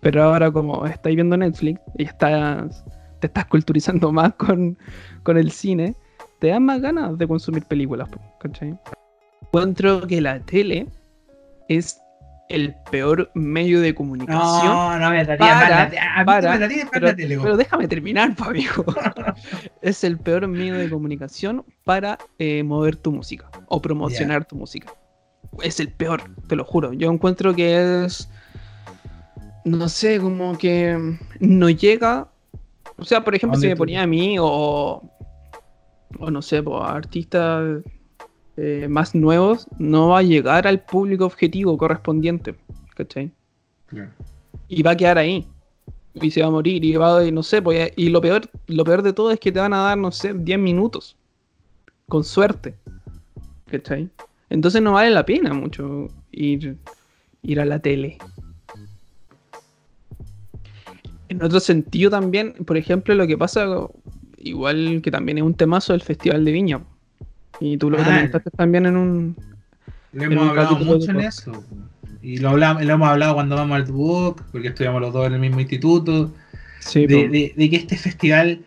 Pero 0.01 0.24
ahora 0.24 0.51
como 0.51 0.86
estáis 0.86 1.15
viendo 1.15 1.38
Netflix 1.38 1.79
y 1.98 2.03
estás, 2.03 2.84
te 3.20 3.27
estás 3.27 3.46
culturizando 3.46 4.12
más 4.12 4.34
con, 4.34 4.77
con 5.24 5.38
el 5.38 5.51
cine, 5.51 5.96
te 6.39 6.48
dan 6.48 6.65
más 6.65 6.81
ganas 6.81 7.17
de 7.17 7.27
consumir 7.27 7.63
películas, 7.65 8.10
¿cachai? 8.39 8.77
Encuentro 9.41 10.08
que 10.08 10.22
la 10.22 10.39
tele 10.39 10.88
es 11.67 12.01
el 12.51 12.75
peor 12.89 13.31
medio 13.34 13.79
de 13.79 13.96
comunicación. 13.96 14.65
No, 14.65 15.00
no 15.00 15.10
me 15.10 15.24
daría 15.24 15.89
para, 16.25 16.51
pero, 16.91 17.58
déjame 17.58 17.88
terminar, 17.88 18.36
Fabio. 18.36 18.70
es 19.81 20.03
el 20.03 20.17
peor 20.17 20.48
medio 20.48 20.75
de 20.75 20.89
comunicación 20.89 21.63
para 21.86 22.17
eh, 22.39 22.63
mover 22.63 22.98
tu 22.98 23.12
música 23.12 23.50
o 23.67 23.81
promocionar 23.81 24.46
tu 24.46 24.55
música. 24.55 24.91
Es 25.62 25.79
el 25.79 25.89
peor, 25.89 26.24
te 26.48 26.55
lo 26.55 26.65
juro. 26.65 26.93
Yo 26.93 27.12
encuentro 27.12 27.53
que 27.53 28.03
es. 28.03 28.29
No 29.63 29.89
sé, 29.89 30.20
como 30.20 30.58
que 30.58 31.18
no 31.39 31.70
llega. 31.70 32.30
O 32.98 33.06
sea, 33.06 33.24
por 33.24 33.36
ejemplo, 33.36 33.60
si 33.60 33.68
me 33.68 33.75
ponía 33.75 34.03
a 34.03 34.08
mí 34.08 34.38
o. 34.39 35.03
O 36.20 36.30
no 36.30 36.41
sé, 36.41 36.62
pues, 36.62 36.84
artistas 36.84 37.84
eh, 38.58 38.88
más 38.89 39.15
nuevos, 39.15 39.68
no 39.80 40.10
va 40.10 40.20
a 40.20 40.24
llegar 40.24 40.68
al 40.68 40.82
público 40.82 41.25
objetivo 41.25 41.77
correspondiente. 41.77 42.56
¿Cachai? 42.96 43.32
Y 44.68 44.84
va 44.84 44.91
a 44.91 44.98
quedar 44.98 45.18
ahí. 45.18 45.48
Y 46.13 46.32
se 46.32 46.41
va 46.41 46.48
a 46.48 46.51
morir. 46.51 46.84
Y 46.84 46.96
va 46.96 47.24
no 47.32 47.44
sé, 47.44 47.62
pues, 47.62 47.94
y 47.96 48.10
lo 48.10 48.22
peor, 48.22 48.50
lo 48.68 48.84
peor 48.84 49.01
de 49.01 49.13
todo 49.13 49.32
es 49.32 49.39
que 49.39 49.51
te 49.51 49.60
van 49.60 49.74
a 49.74 49.84
dar, 49.84 49.98
no 49.98 50.12
sé, 50.12 50.34
10 50.34 50.60
minutos. 50.60 51.15
Con 52.08 52.24
suerte. 52.24 52.75
¿Cachai? 53.70 54.10
Entonces 54.50 54.82
no 54.82 54.94
vale 54.94 55.12
la 55.12 55.25
pena 55.25 55.53
mucho 55.53 56.08
ir, 56.32 56.77
ir 57.41 57.60
a 57.62 57.65
la 57.65 57.80
tele. 57.80 58.18
En 61.31 61.41
otro 61.41 61.61
sentido 61.61 62.09
también, 62.09 62.51
por 62.65 62.75
ejemplo, 62.75 63.15
lo 63.15 63.25
que 63.25 63.38
pasa, 63.38 63.65
igual 64.38 65.00
que 65.01 65.11
también 65.11 65.38
es 65.38 65.45
un 65.45 65.53
temazo 65.53 65.93
del 65.93 66.01
Festival 66.01 66.43
de 66.43 66.51
Viña. 66.51 66.81
Y 67.61 67.77
tú 67.77 67.89
lo 67.89 67.97
ah, 68.01 68.03
comentaste 68.03 68.50
también 68.51 68.85
en 68.85 68.97
un. 68.97 69.38
Lo 70.11 70.23
hemos 70.23 70.50
hablado 70.50 70.75
mucho 70.79 71.09
en 71.11 71.21
eso. 71.21 71.63
Y 72.21 72.39
lo, 72.39 72.50
hablamos, 72.50 72.83
lo 72.83 72.93
hemos 72.93 73.07
hablado 73.07 73.35
cuando 73.35 73.55
vamos 73.55 73.77
al 73.77 73.88
Duoc, 73.88 74.41
porque 74.51 74.67
estudiamos 74.67 75.00
los 75.00 75.13
dos 75.13 75.25
en 75.25 75.35
el 75.35 75.39
mismo 75.39 75.61
instituto. 75.61 76.33
Sí, 76.79 77.07
de, 77.07 77.53
de, 77.55 77.69
que 77.69 77.77
este 77.77 77.97
festival, 77.97 78.59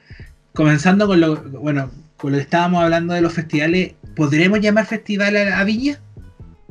comenzando 0.55 1.07
con 1.07 1.21
lo. 1.21 1.37
Bueno, 1.37 1.91
con 2.17 2.33
lo 2.33 2.39
que 2.39 2.45
estábamos 2.45 2.83
hablando 2.83 3.13
de 3.13 3.21
los 3.21 3.35
festivales, 3.35 3.93
¿podremos 4.17 4.61
llamar 4.61 4.87
festival 4.87 5.37
a, 5.37 5.63
Viña? 5.65 6.01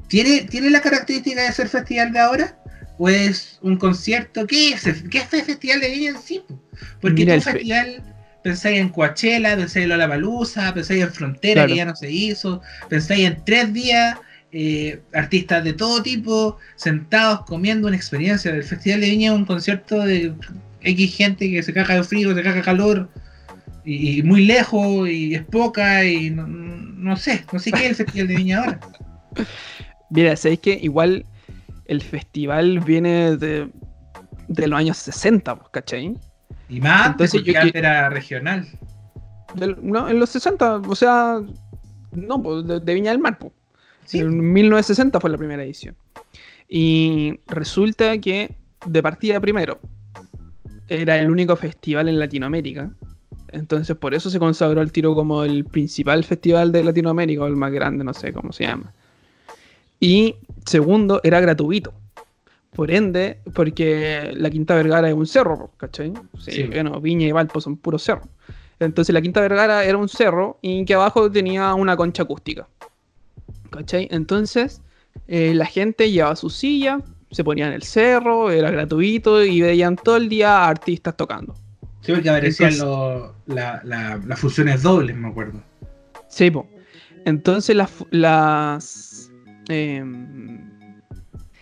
¿Tiene, 0.08 0.42
¿Tiene 0.50 0.72
la 0.72 0.82
característica 0.82 1.44
de 1.44 1.52
ser 1.52 1.68
festival 1.68 2.14
de 2.14 2.20
ahora? 2.20 2.63
¿O 2.98 3.10
es 3.10 3.60
un 3.62 3.78
concierto? 3.78 4.46
¿Qué 4.46 4.70
es, 4.70 4.84
¿Qué 5.10 5.18
es 5.18 5.34
el 5.34 5.42
festival 5.44 5.82
de 5.82 5.90
Viña 5.90 6.10
en 6.12 6.22
sí? 6.22 6.44
Porque 7.02 7.26
Mira, 7.26 7.42
festival 7.42 8.04
pensáis 8.44 8.80
en 8.80 8.90
Coachella, 8.90 9.56
pensáis 9.56 9.84
en 9.84 9.90
Lollapalooza, 9.90 10.74
pensáis 10.74 11.02
en 11.02 11.12
Frontera, 11.12 11.66
que 11.66 11.78
ya 11.78 11.86
no 11.86 11.96
se 11.96 12.12
hizo, 12.12 12.62
pensáis 12.90 13.26
en 13.26 13.44
tres 13.44 13.74
días, 13.74 14.18
eh, 14.52 15.02
artistas 15.14 15.64
de 15.64 15.74
todo 15.74 16.04
tipo, 16.04 16.58
sentados 16.76 17.46
comiendo 17.46 17.88
una 17.88 17.98
experiencia. 17.98 18.52
del 18.52 18.64
Festival 18.64 19.02
de 19.02 19.10
Viña 19.10 19.34
un 19.34 19.46
concierto 19.46 20.00
de 20.00 20.34
X 20.82 21.16
gente 21.16 21.50
que 21.50 21.64
se 21.64 21.74
caga 21.74 21.96
de 21.96 22.04
frío, 22.04 22.36
se 22.36 22.44
caga 22.44 22.58
de 22.58 22.62
calor, 22.62 23.10
y, 23.86 24.22
muy 24.24 24.46
lejos, 24.46 25.10
y 25.10 25.36
es 25.36 25.44
poca, 25.44 26.06
y 26.06 26.30
no, 26.30 27.18
sé, 27.18 27.44
no 27.52 27.60
sé 27.60 27.72
qué 27.72 27.86
es 27.86 27.90
el 27.90 27.96
Festival 27.96 28.28
de 28.28 28.36
Viña 28.36 28.60
ahora. 28.60 28.80
Mira, 30.10 30.36
sabéis 30.36 30.60
que 30.60 30.80
igual 30.82 31.26
el 31.86 32.02
festival 32.02 32.80
viene 32.80 33.38
de, 33.38 33.70
de 34.48 34.68
los 34.68 34.80
años 34.80 34.98
60, 34.98 35.56
pues, 35.56 35.70
¿cachai? 35.72 36.18
Y 36.70 36.82
más 36.82 37.12
Entonces, 37.12 37.42
porque 37.42 37.54
yo, 37.54 37.60
era 37.74 38.10
regional. 38.10 38.68
no, 39.82 40.10
en 40.10 40.20
los 40.20 40.30
60, 40.30 40.78
o 40.78 40.96
sea, 40.96 41.42
no, 42.12 42.42
pues, 42.42 42.66
de, 42.68 42.94
Viña 42.94 43.12
del 43.12 43.20
Mar. 43.20 43.38
Pues. 43.38 43.54
En 44.14 44.54
1960 44.54 45.20
fue 45.20 45.30
la 45.30 45.38
primera 45.38 45.64
edición. 45.64 45.96
Y 46.68 47.40
resulta 47.48 48.18
que, 48.18 48.56
de 48.86 49.04
partida 49.04 49.40
primero, 49.40 49.80
era 50.88 51.18
el 51.18 51.30
único 51.30 51.56
festival 51.56 52.10
en 52.10 52.20
Latinoamérica. 52.20 52.92
Entonces, 53.50 53.96
por 53.96 54.14
eso 54.16 54.30
se 54.30 54.40
consagró 54.40 54.82
el 54.82 54.92
tiro 54.92 55.14
como 55.14 55.44
el 55.44 55.66
principal 55.66 56.24
festival 56.24 56.72
de 56.72 56.84
Latinoamérica, 56.84 57.44
o 57.44 57.48
el 57.48 57.56
más 57.56 57.72
grande, 57.72 58.04
no 58.04 58.14
sé 58.14 58.34
cómo 58.34 58.52
se 58.52 58.66
llama. 58.66 58.92
Y 60.04 60.36
segundo, 60.66 61.22
era 61.24 61.40
gratuito. 61.40 61.94
Por 62.76 62.92
ende, 62.92 63.40
porque 63.54 64.34
la 64.36 64.50
Quinta 64.50 64.76
Vergara 64.76 65.08
es 65.08 65.16
un 65.16 65.26
cerro, 65.26 65.72
¿cachai? 65.78 66.12
Sí, 66.40 66.64
Bueno, 66.64 67.00
Viña 67.00 67.26
y 67.28 67.32
Valpo 67.32 67.62
son 67.62 67.78
puros 67.78 68.04
cerros. 68.04 68.28
Entonces 68.82 69.14
la 69.14 69.22
Quinta 69.22 69.40
Vergara 69.40 69.86
era 69.86 69.98
un 69.98 70.10
cerro 70.10 70.60
y 70.62 70.84
que 70.84 70.96
abajo 70.96 71.32
tenía 71.32 71.74
una 71.74 71.96
concha 71.96 72.24
acústica. 72.24 72.68
¿Cachai? 73.70 74.10
Entonces 74.12 74.82
eh, 75.30 75.54
la 75.54 75.66
gente 75.66 76.12
llevaba 76.12 76.36
su 76.36 76.50
silla, 76.50 77.00
Se 77.32 77.46
ponían 77.46 77.70
en 77.70 77.76
el 77.76 77.84
cerro, 77.84 78.52
era 78.52 78.72
gratuito 78.72 79.42
y 79.42 79.62
veían 79.62 79.96
todo 79.96 80.18
el 80.18 80.28
día 80.28 80.68
artistas 80.68 81.16
tocando. 81.16 81.56
Sí, 82.02 82.12
porque 82.12 82.30
aparecían 82.30 82.74
las 83.46 84.40
fusiones 84.40 84.84
dobles, 84.84 85.16
me 85.16 85.30
acuerdo. 85.30 85.62
Sí. 86.28 86.52
Entonces 87.24 87.74
las... 87.74 87.90
las 88.12 89.13
em, 89.70 90.60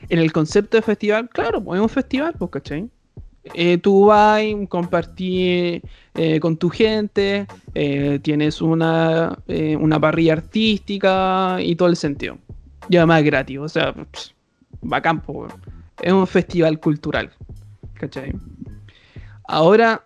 en 0.09 0.19
el 0.19 0.31
concepto 0.31 0.77
de 0.77 0.83
festival, 0.83 1.29
claro, 1.29 1.63
pues 1.63 1.79
es 1.79 1.83
un 1.83 1.89
festival, 1.89 2.33
pues, 2.37 2.51
¿cachai? 2.51 2.89
Eh, 3.55 3.77
tú 3.79 4.05
vas, 4.05 4.41
compartir 4.69 5.81
eh, 6.13 6.39
con 6.39 6.57
tu 6.57 6.69
gente, 6.69 7.47
eh, 7.73 8.19
tienes 8.21 8.61
una, 8.61 9.37
una 9.79 9.99
parrilla 9.99 10.33
artística 10.33 11.57
y 11.59 11.75
todo 11.75 11.89
el 11.89 11.95
sentido. 11.95 12.37
Y 12.89 12.97
además 12.97 13.23
gratis, 13.23 13.57
o 13.57 13.69
sea, 13.69 13.95
va 14.81 15.01
campo, 15.01 15.47
es 16.01 16.13
un 16.13 16.27
festival 16.27 16.79
cultural, 16.79 17.31
¿cachai? 17.93 18.33
Ahora, 19.47 20.03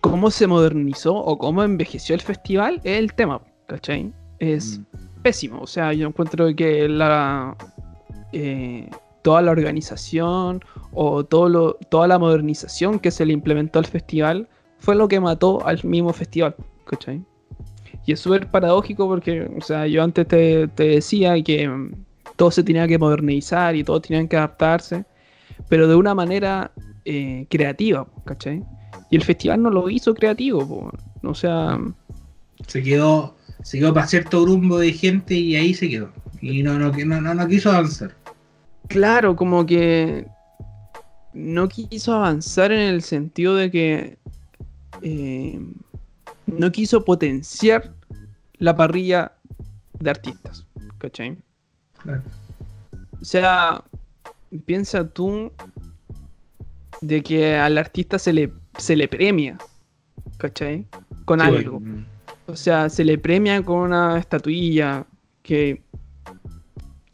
cómo 0.00 0.30
se 0.30 0.46
modernizó 0.46 1.14
o 1.14 1.38
cómo 1.38 1.62
envejeció 1.62 2.14
el 2.14 2.20
festival 2.20 2.80
es 2.84 2.98
el 2.98 3.12
tema, 3.14 3.40
¿cachai? 3.66 4.12
Es 4.38 4.78
mm. 4.78 5.07
Pésimo, 5.22 5.60
o 5.60 5.66
sea, 5.66 5.92
yo 5.92 6.08
encuentro 6.08 6.54
que 6.54 6.88
la 6.88 7.56
toda 9.22 9.42
la 9.42 9.50
organización 9.50 10.64
o 10.92 11.24
todo 11.24 11.48
lo, 11.48 11.74
toda 11.90 12.08
la 12.08 12.18
modernización 12.18 12.98
que 12.98 13.10
se 13.10 13.26
le 13.26 13.32
implementó 13.32 13.78
al 13.78 13.86
festival 13.86 14.48
fue 14.78 14.94
lo 14.94 15.08
que 15.08 15.20
mató 15.20 15.66
al 15.66 15.82
mismo 15.84 16.12
festival, 16.12 16.54
¿cachai? 16.86 17.22
Y 18.06 18.12
es 18.12 18.20
súper 18.20 18.50
paradójico 18.50 19.06
porque, 19.06 19.42
o 19.54 19.60
sea, 19.60 19.86
yo 19.86 20.02
antes 20.02 20.26
te, 20.28 20.66
decía 20.76 21.42
que 21.42 21.68
mm, 21.68 21.92
todo 22.36 22.50
se 22.50 22.62
tenía 22.62 22.88
que 22.88 22.98
modernizar 22.98 23.76
y 23.76 23.84
todos 23.84 24.02
tenían 24.02 24.28
que 24.28 24.36
adaptarse, 24.36 25.04
pero 25.68 25.86
de 25.88 25.96
una 25.96 26.14
manera 26.14 26.70
eh, 27.04 27.46
creativa, 27.50 28.06
¿cachai? 28.24 28.64
Y 29.10 29.16
el 29.16 29.24
festival 29.24 29.62
no 29.62 29.70
lo 29.70 29.90
hizo 29.90 30.14
creativo, 30.14 30.90
o 31.22 31.34
sea... 31.34 31.78
Se 32.66 32.82
quedó, 32.82 33.34
se 33.62 33.78
quedó 33.78 33.92
para 33.92 34.06
cierto 34.06 34.42
grupo 34.42 34.78
de 34.78 34.92
gente 34.92 35.34
y 35.34 35.56
ahí 35.56 35.74
se 35.74 35.88
quedó. 35.88 36.12
Y 36.40 36.62
no, 36.62 36.78
no, 36.78 36.90
no, 36.92 37.34
no 37.34 37.48
quiso 37.48 37.70
avanzar. 37.70 38.14
Claro, 38.88 39.36
como 39.36 39.66
que 39.66 40.26
no 41.34 41.68
quiso 41.68 42.14
avanzar 42.14 42.72
en 42.72 42.80
el 42.80 43.02
sentido 43.02 43.54
de 43.54 43.70
que 43.70 44.18
eh, 45.02 45.60
no 46.46 46.72
quiso 46.72 47.04
potenciar 47.04 47.92
la 48.54 48.76
parrilla 48.76 49.32
de 49.98 50.10
artistas. 50.10 50.66
¿Cachai? 50.98 51.36
O 53.20 53.24
sea, 53.24 53.84
piensa 54.64 55.08
tú 55.08 55.52
de 57.00 57.22
que 57.22 57.56
al 57.56 57.78
artista 57.78 58.18
se 58.18 58.32
le, 58.32 58.52
se 58.78 58.96
le 58.96 59.06
premia, 59.08 59.58
¿cachai? 60.38 60.86
Con 61.24 61.40
algo. 61.40 61.80
O 62.48 62.56
sea, 62.56 62.88
se 62.88 63.04
le 63.04 63.18
premia 63.18 63.62
con 63.62 63.78
una 63.80 64.18
estatuilla 64.18 65.06
que 65.42 65.82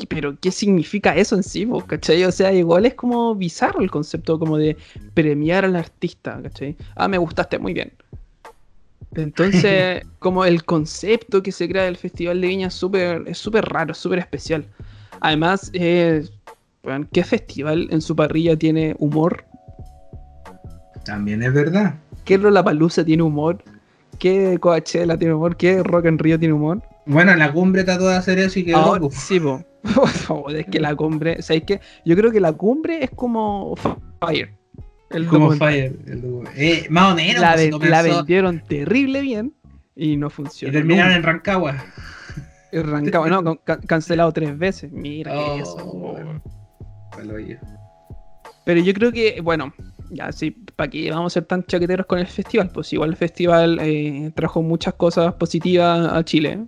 pero 0.09 0.39
¿qué 0.39 0.51
significa 0.51 1.17
eso 1.17 1.35
en 1.35 1.43
sí, 1.43 1.67
cachai? 1.87 2.25
O 2.25 2.33
sea, 2.33 2.53
igual 2.53 2.87
es 2.87 2.95
como 2.95 3.35
bizarro 3.35 3.81
el 3.81 3.91
concepto 3.91 4.39
como 4.39 4.59
de 4.59 4.77
premiar 5.15 5.65
al 5.65 5.77
artista, 5.77 6.41
¿cachai? 6.43 6.77
Ah, 6.95 7.09
me 7.09 7.19
gustaste, 7.19 7.59
muy 7.59 7.73
bien. 7.73 7.93
Entonces, 9.15 10.03
como 10.19 10.45
el 10.45 10.65
concepto 10.65 11.43
que 11.43 11.53
se 11.53 11.69
crea 11.69 11.85
del 11.85 11.97
Festival 11.97 12.41
de 12.41 12.49
Viña 12.49 12.67
es 12.69 12.75
súper 12.75 13.23
es 13.27 13.39
súper 13.39 13.65
raro, 13.65 13.95
súper 13.95 14.19
especial. 14.19 14.65
Además, 15.21 15.71
¿qué 15.73 17.25
festival 17.25 17.89
en 17.91 18.01
su 18.03 18.15
parrilla 18.15 18.57
tiene 18.57 18.95
humor? 18.99 19.45
También 21.05 21.43
es 21.43 21.53
verdad. 21.53 21.95
¿Qué 22.25 22.39
Palusa 22.39 23.05
tiene 23.05 23.23
humor? 23.23 23.63
¿Qué 24.19 24.59
Coachella 24.61 25.17
tiene 25.17 25.35
humor? 25.35 25.57
¿Qué 25.57 25.83
Rock 25.83 26.07
en 26.07 26.19
Rio 26.19 26.39
tiene 26.39 26.55
humor? 26.55 26.83
Bueno, 27.07 27.35
la 27.35 27.53
cumbre 27.53 27.85
de 27.85 28.15
hacer 28.15 28.39
eso 28.39 28.59
y 28.59 28.65
quedó. 28.65 28.95
Ah, 28.95 29.01
sí, 29.11 29.41
po. 29.41 29.63
es 30.51 30.67
que 30.67 30.81
la 30.81 30.95
cumbre, 30.95 31.43
¿sabes 31.43 31.65
qué? 31.67 31.81
Yo 32.05 32.17
creo 32.17 32.31
que 32.31 32.41
la 32.41 32.53
cumbre 32.53 33.05
es 33.05 33.11
como 33.11 33.75
Fire. 34.21 34.55
El 35.11 35.27
como 35.27 35.53
Fire. 35.53 35.97
eh, 36.57 36.87
más 36.91 37.13
o 37.13 37.17
menos. 37.17 37.41
La, 37.41 37.55
pues, 37.55 38.05
vendieron 38.05 38.61
terrible 38.61 39.21
bien 39.21 39.55
y 39.95 40.17
no 40.17 40.31
funcionó. 40.31 40.73
Y 40.73 40.75
terminaron 40.75 41.13
en 41.13 41.23
Rancagua. 41.23 41.77
En 42.73 42.91
Rancagua, 42.91 43.29
no, 43.29 43.57
cancelado 43.87 44.33
tres 44.33 44.59
veces. 44.59 44.91
Mira 44.91 45.33
oh, 45.39 45.61
eso. 45.61 46.17
Pero 48.65 48.81
yo 48.81 48.95
creo 48.95 49.13
que, 49.13 49.41
bueno, 49.41 49.73
ya 50.11 50.33
sí, 50.33 50.51
¿para 50.51 50.91
qué 50.91 51.11
vamos 51.11 51.33
a 51.33 51.35
ser 51.35 51.45
tan 51.45 51.65
chaqueteros 51.65 52.07
con 52.07 52.19
el 52.19 52.27
festival? 52.27 52.71
Pues 52.73 52.93
igual 52.93 53.11
el 53.11 53.17
festival 53.17 53.79
eh, 53.81 54.33
trajo 54.35 54.63
muchas 54.63 54.95
cosas 54.95 55.35
positivas 55.35 56.13
a 56.13 56.25
Chile 56.25 56.67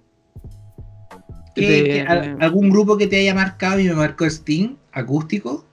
¿Algún 2.40 2.70
grupo 2.70 2.96
que 2.96 3.06
te 3.06 3.18
haya 3.18 3.34
marcado 3.34 3.80
y 3.80 3.84
me 3.84 3.94
marcó 3.94 4.26
Sting, 4.26 4.76
acústico? 4.92 5.64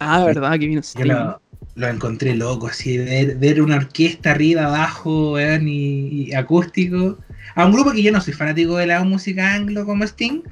Ah, 0.00 0.24
verdad, 0.24 0.58
que 0.58 0.66
vino 0.66 0.82
Sting. 0.82 1.04
Yo 1.04 1.38
lo, 1.76 1.88
encontré 1.88 2.34
loco, 2.34 2.66
así, 2.66 2.98
ver, 2.98 3.36
ver, 3.36 3.62
una 3.62 3.76
orquesta 3.76 4.32
arriba, 4.32 4.66
abajo, 4.66 5.38
y, 5.40 6.32
acústico. 6.34 7.18
A 7.54 7.66
un 7.66 7.72
grupo 7.72 7.92
que 7.92 8.02
yo 8.02 8.10
no 8.10 8.20
soy 8.20 8.32
fanático 8.32 8.76
de 8.76 8.86
la 8.86 9.02
música 9.04 9.54
anglo 9.54 9.84
como 9.84 10.04
Sting, 10.04 10.42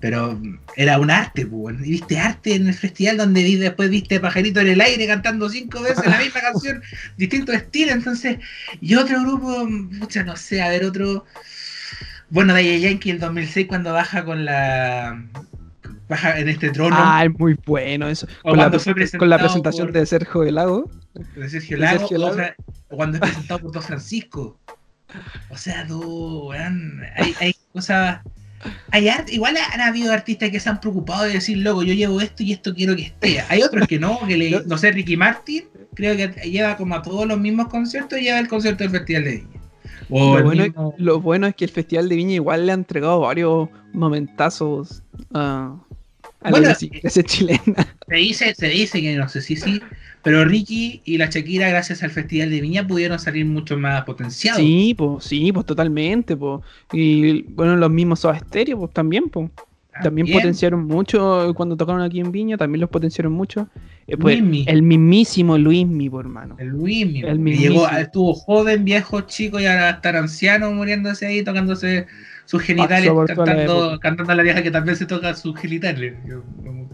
pero 0.00 0.40
era 0.76 0.98
un 0.98 1.10
arte, 1.10 1.46
pues. 1.46 1.76
Y 1.84 1.92
viste 1.92 2.18
arte 2.18 2.54
en 2.54 2.66
el 2.66 2.74
festival 2.74 3.16
donde 3.16 3.56
después 3.56 3.88
viste 3.90 4.20
Pajarito 4.20 4.60
en 4.60 4.68
el 4.68 4.80
aire 4.80 5.06
cantando 5.06 5.48
cinco 5.48 5.82
veces 5.82 6.06
la 6.06 6.18
misma 6.18 6.40
canción, 6.52 6.82
distinto 7.16 7.52
estilo. 7.52 7.92
Entonces, 7.92 8.38
y 8.80 8.94
otro 8.94 9.20
grupo, 9.22 9.66
mucha 9.66 10.22
no 10.22 10.36
sé, 10.36 10.62
a 10.62 10.68
ver, 10.68 10.84
otro. 10.84 11.24
Bueno, 12.28 12.54
de 12.54 12.80
Yankee 12.80 13.10
el 13.10 13.18
2006 13.18 13.66
cuando 13.66 13.92
baja 13.92 14.24
con 14.24 14.44
la 14.44 15.24
baja 16.10 16.38
en 16.38 16.48
este 16.48 16.70
trono. 16.70 16.96
Ah, 16.98 17.24
es 17.24 17.38
muy 17.38 17.56
bueno 17.64 18.08
eso. 18.08 18.26
con, 18.42 18.58
la, 18.58 18.70
con 19.18 19.30
la, 19.30 19.38
presentación 19.38 19.92
de 19.92 20.04
Sergio 20.04 20.44
Lago. 20.50 20.90
De 21.36 21.48
Sergio 21.48 21.78
Lago. 21.78 22.06
O, 22.06 22.96
cuando 22.96 23.16
es 23.16 23.20
presentado 23.20 23.60
por 23.60 23.72
Don 23.72 23.82
Francisco. 23.82 24.58
O 25.50 25.56
sea, 25.56 25.86
tú, 25.86 26.52
hay, 26.52 27.34
hay 27.40 27.54
cosas. 27.72 28.20
Hay 28.90 29.08
art, 29.08 29.30
igual 29.30 29.56
han 29.56 29.80
habido 29.80 30.12
artistas 30.12 30.50
que 30.50 30.60
se 30.60 30.68
han 30.68 30.80
preocupado 30.80 31.24
de 31.24 31.32
decir, 31.32 31.58
loco, 31.58 31.82
yo 31.82 31.94
llevo 31.94 32.20
esto 32.20 32.42
y 32.42 32.52
esto 32.52 32.74
quiero 32.74 32.94
que 32.94 33.02
esté. 33.02 33.42
Hay 33.48 33.62
otros 33.62 33.88
que 33.88 33.98
no, 33.98 34.20
que 34.26 34.36
le, 34.36 34.62
no 34.66 34.76
sé, 34.76 34.92
Ricky 34.92 35.16
Martin, 35.16 35.64
creo 35.94 36.14
que 36.14 36.28
lleva 36.50 36.76
como 36.76 36.94
a 36.94 37.02
todos 37.02 37.26
los 37.26 37.40
mismos 37.40 37.68
conciertos, 37.68 38.20
lleva 38.20 38.38
el 38.38 38.48
concierto 38.48 38.84
del 38.84 38.90
Festival 38.90 39.24
de 39.24 39.30
Viña 39.30 39.60
lo, 40.98 41.20
bueno, 41.20 41.46
es 41.46 41.54
que 41.54 41.64
el 41.64 41.70
Festival 41.70 42.08
de 42.08 42.16
Viña 42.16 42.34
igual 42.34 42.66
le 42.66 42.72
ha 42.72 42.74
entregado 42.74 43.20
varios 43.20 43.68
momentazos 43.92 45.02
a, 45.32 45.76
la 46.42 46.76
ese 47.02 47.24
chilena. 47.24 47.96
Se 48.08 48.14
dice, 48.16 48.54
se 48.54 48.68
dice 48.68 49.00
que 49.00 49.14
no 49.16 49.28
sé 49.28 49.40
si 49.40 49.56
sí, 49.56 49.80
pero 50.22 50.44
Ricky 50.44 51.00
y 51.04 51.16
la 51.18 51.26
Shakira, 51.26 51.68
gracias 51.68 52.02
al 52.02 52.10
Festival 52.10 52.50
de 52.50 52.60
Viña, 52.60 52.86
pudieron 52.86 53.18
salir 53.18 53.46
mucho 53.46 53.78
más 53.78 54.04
potenciados. 54.04 54.60
Sí, 54.60 54.94
pues, 54.96 55.24
sí, 55.24 55.52
pues 55.52 55.64
totalmente, 55.64 56.36
pues. 56.36 56.60
Y 56.92 57.42
bueno, 57.42 57.76
los 57.76 57.90
mismos 57.90 58.20
Soda 58.20 58.38
Stereo, 58.38 58.78
pues 58.78 58.92
también, 58.92 59.28
pues. 59.28 59.50
También, 60.02 60.28
potenciaron 60.32 60.86
mucho 60.86 61.52
cuando 61.54 61.76
tocaron 61.76 62.00
aquí 62.00 62.20
en 62.20 62.32
Viña, 62.32 62.56
también 62.56 62.80
los 62.80 62.88
potenciaron 62.88 63.32
mucho. 63.32 63.68
Eh, 64.06 64.16
pues, 64.16 64.38
el 64.66 64.82
mismísimo 64.82 65.58
Luismi, 65.58 66.08
por 66.08 66.24
hermano. 66.24 66.56
El 66.58 66.68
Luismi. 66.68 67.22
El 67.22 67.44
llegó, 67.44 67.88
estuvo 67.88 68.34
joven, 68.34 68.84
viejo, 68.84 69.22
chico 69.22 69.60
y 69.60 69.66
ahora 69.66 69.90
estar 69.90 70.16
anciano 70.16 70.72
muriéndose 70.72 71.26
ahí, 71.26 71.42
tocándose 71.42 72.06
sus 72.44 72.62
genitales, 72.62 73.10
cantando, 73.26 73.92
la 73.92 73.98
cantando 73.98 74.32
a 74.32 74.34
la 74.36 74.42
vieja 74.42 74.62
que 74.62 74.70
también 74.70 74.96
se 74.96 75.06
toca 75.06 75.34
sus 75.34 75.56
genitales. 75.58 76.14
no, 76.24 76.88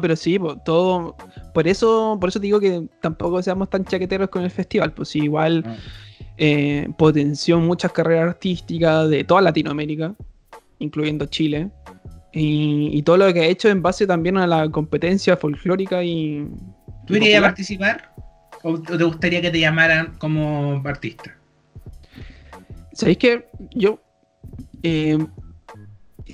pero 0.00 0.16
sí, 0.16 0.38
todo. 0.64 1.16
Por 1.54 1.68
eso, 1.68 2.16
por 2.20 2.28
eso 2.28 2.38
digo 2.38 2.60
que 2.60 2.88
tampoco 3.00 3.42
seamos 3.42 3.70
tan 3.70 3.84
chaqueteros 3.84 4.28
con 4.28 4.42
el 4.42 4.50
festival, 4.50 4.92
pues 4.92 5.14
igual 5.16 5.64
ah. 5.66 5.76
eh, 6.36 6.88
potenció 6.96 7.58
muchas 7.60 7.92
carreras 7.92 8.30
artísticas 8.30 9.08
de 9.08 9.24
toda 9.24 9.42
Latinoamérica 9.42 10.14
incluyendo 10.82 11.26
Chile. 11.26 11.70
Y, 12.34 13.02
todo 13.02 13.18
lo 13.18 13.32
que 13.32 13.40
ha 13.40 13.46
hecho 13.46 13.68
en 13.68 13.82
base 13.82 14.06
también 14.06 14.38
a 14.38 14.46
la 14.46 14.68
competencia 14.70 15.36
folclórica 15.36 16.02
y... 16.02 16.48
¿Tú 17.06 17.16
irías 17.16 17.40
a 17.40 17.46
participar? 17.46 18.14
¿O 18.62 18.80
te 18.80 19.04
gustaría 19.04 19.42
que 19.42 19.50
te 19.50 19.60
llamaran 19.60 20.16
como 20.18 20.82
artista? 20.84 21.36
¿Sabéis 22.92 23.18
que 23.18 23.46
yo... 23.74 24.00
Eh, 24.82 25.18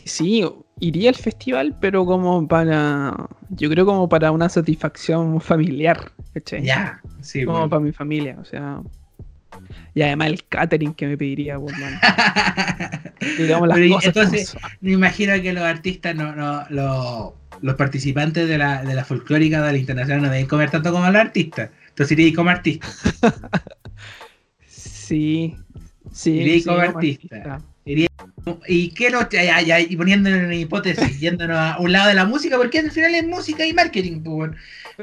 sí, 0.04 0.44
iría 0.80 1.10
al 1.10 1.16
festival, 1.16 1.76
pero 1.80 2.04
como 2.04 2.46
para... 2.46 3.28
Yo 3.50 3.70
creo 3.70 3.86
como 3.86 4.08
para 4.08 4.30
una 4.30 4.48
satisfacción 4.48 5.40
familiar. 5.40 6.12
Ya, 6.62 7.00
sí. 7.20 7.44
Como 7.44 7.68
para 7.68 7.80
mi 7.80 7.92
familia, 7.92 8.36
o 8.40 8.44
sea... 8.44 8.80
Y 9.94 10.02
además 10.02 10.28
el 10.28 10.44
catering 10.44 10.94
que 10.94 11.06
me 11.06 11.16
pediría, 11.16 11.58
pues, 11.58 11.74
Digamos 13.38 13.68
las 13.68 13.78
cosas 13.78 14.04
Entonces, 14.04 14.56
me 14.80 14.92
imagino 14.92 15.32
que 15.42 15.52
los 15.52 15.64
artistas 15.64 16.14
no, 16.14 16.34
no, 16.34 17.34
los 17.60 17.74
participantes 17.74 18.48
de 18.48 18.58
la, 18.58 18.84
de 18.84 18.94
la 18.94 19.04
folclórica 19.04 19.62
de 19.62 19.72
la 19.72 19.78
internacional 19.78 20.22
no 20.22 20.30
deben 20.30 20.46
comer 20.46 20.70
tanto 20.70 20.92
como 20.92 21.06
los 21.06 21.16
artistas. 21.16 21.70
Entonces 21.88 22.18
iría 22.18 22.34
como 22.34 22.50
artista. 22.50 22.86
sí, 24.66 25.56
sí. 26.12 26.30
Iría 26.30 26.64
como 26.64 26.78
artista. 26.78 27.60
Y 28.66 28.90
quiero, 28.90 29.20
y 29.88 29.96
poniendo 29.96 30.28
en 30.30 30.52
hipótesis, 30.52 31.20
yéndonos 31.20 31.56
a 31.56 31.78
un 31.78 31.92
lado 31.92 32.08
de 32.08 32.14
la 32.14 32.24
música, 32.24 32.56
porque 32.56 32.80
al 32.80 32.90
final 32.90 33.14
es 33.14 33.26
música 33.26 33.66
y 33.66 33.72
marketing, 33.72 34.22
pues, 34.22 34.52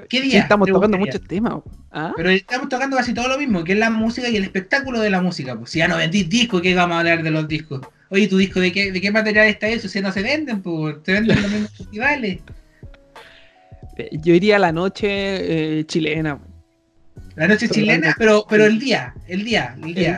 ¿Qué 0.09 0.21
día? 0.21 0.41
estamos 0.41 0.67
tocando 0.67 0.97
muchos 0.97 1.21
temas. 1.21 1.55
¿ah? 1.91 2.13
Pero 2.15 2.29
estamos 2.29 2.69
tocando 2.69 2.97
casi 2.97 3.13
todo 3.13 3.27
lo 3.27 3.37
mismo, 3.37 3.63
que 3.63 3.73
es 3.73 3.79
la 3.79 3.89
música 3.89 4.29
y 4.29 4.35
el 4.35 4.43
espectáculo 4.43 4.99
de 4.99 5.09
la 5.09 5.21
música. 5.21 5.55
Pues 5.55 5.71
si 5.71 5.79
ya 5.79 5.87
no 5.87 5.97
vendís 5.97 6.29
discos, 6.29 6.61
¿qué 6.61 6.75
vamos 6.75 6.95
a 6.95 6.99
hablar 6.99 7.23
de 7.23 7.31
los 7.31 7.47
discos? 7.47 7.81
Oye, 8.09 8.27
¿tu 8.27 8.37
disco 8.37 8.59
de 8.59 8.71
qué, 8.71 8.91
de 8.91 9.01
qué 9.01 9.11
material 9.11 9.47
está 9.47 9.67
eso? 9.67 9.87
Si 9.87 10.01
no 10.01 10.11
se 10.11 10.21
venden, 10.21 10.61
pues, 10.61 10.97
se 11.03 11.13
venden 11.13 11.41
los 11.41 11.51
mismos 11.51 11.71
festivales. 11.77 12.39
Yo 14.11 14.33
iría 14.33 14.57
a 14.57 14.59
la 14.59 14.71
noche 14.73 15.79
eh, 15.79 15.85
chilena. 15.85 16.39
La 17.35 17.47
noche 17.49 17.67
chilena, 17.67 18.15
pero, 18.17 18.45
pero 18.49 18.65
el 18.65 18.79
día, 18.79 19.13
el 19.27 19.43
día, 19.43 19.75
el 19.83 19.93
día. 19.93 20.17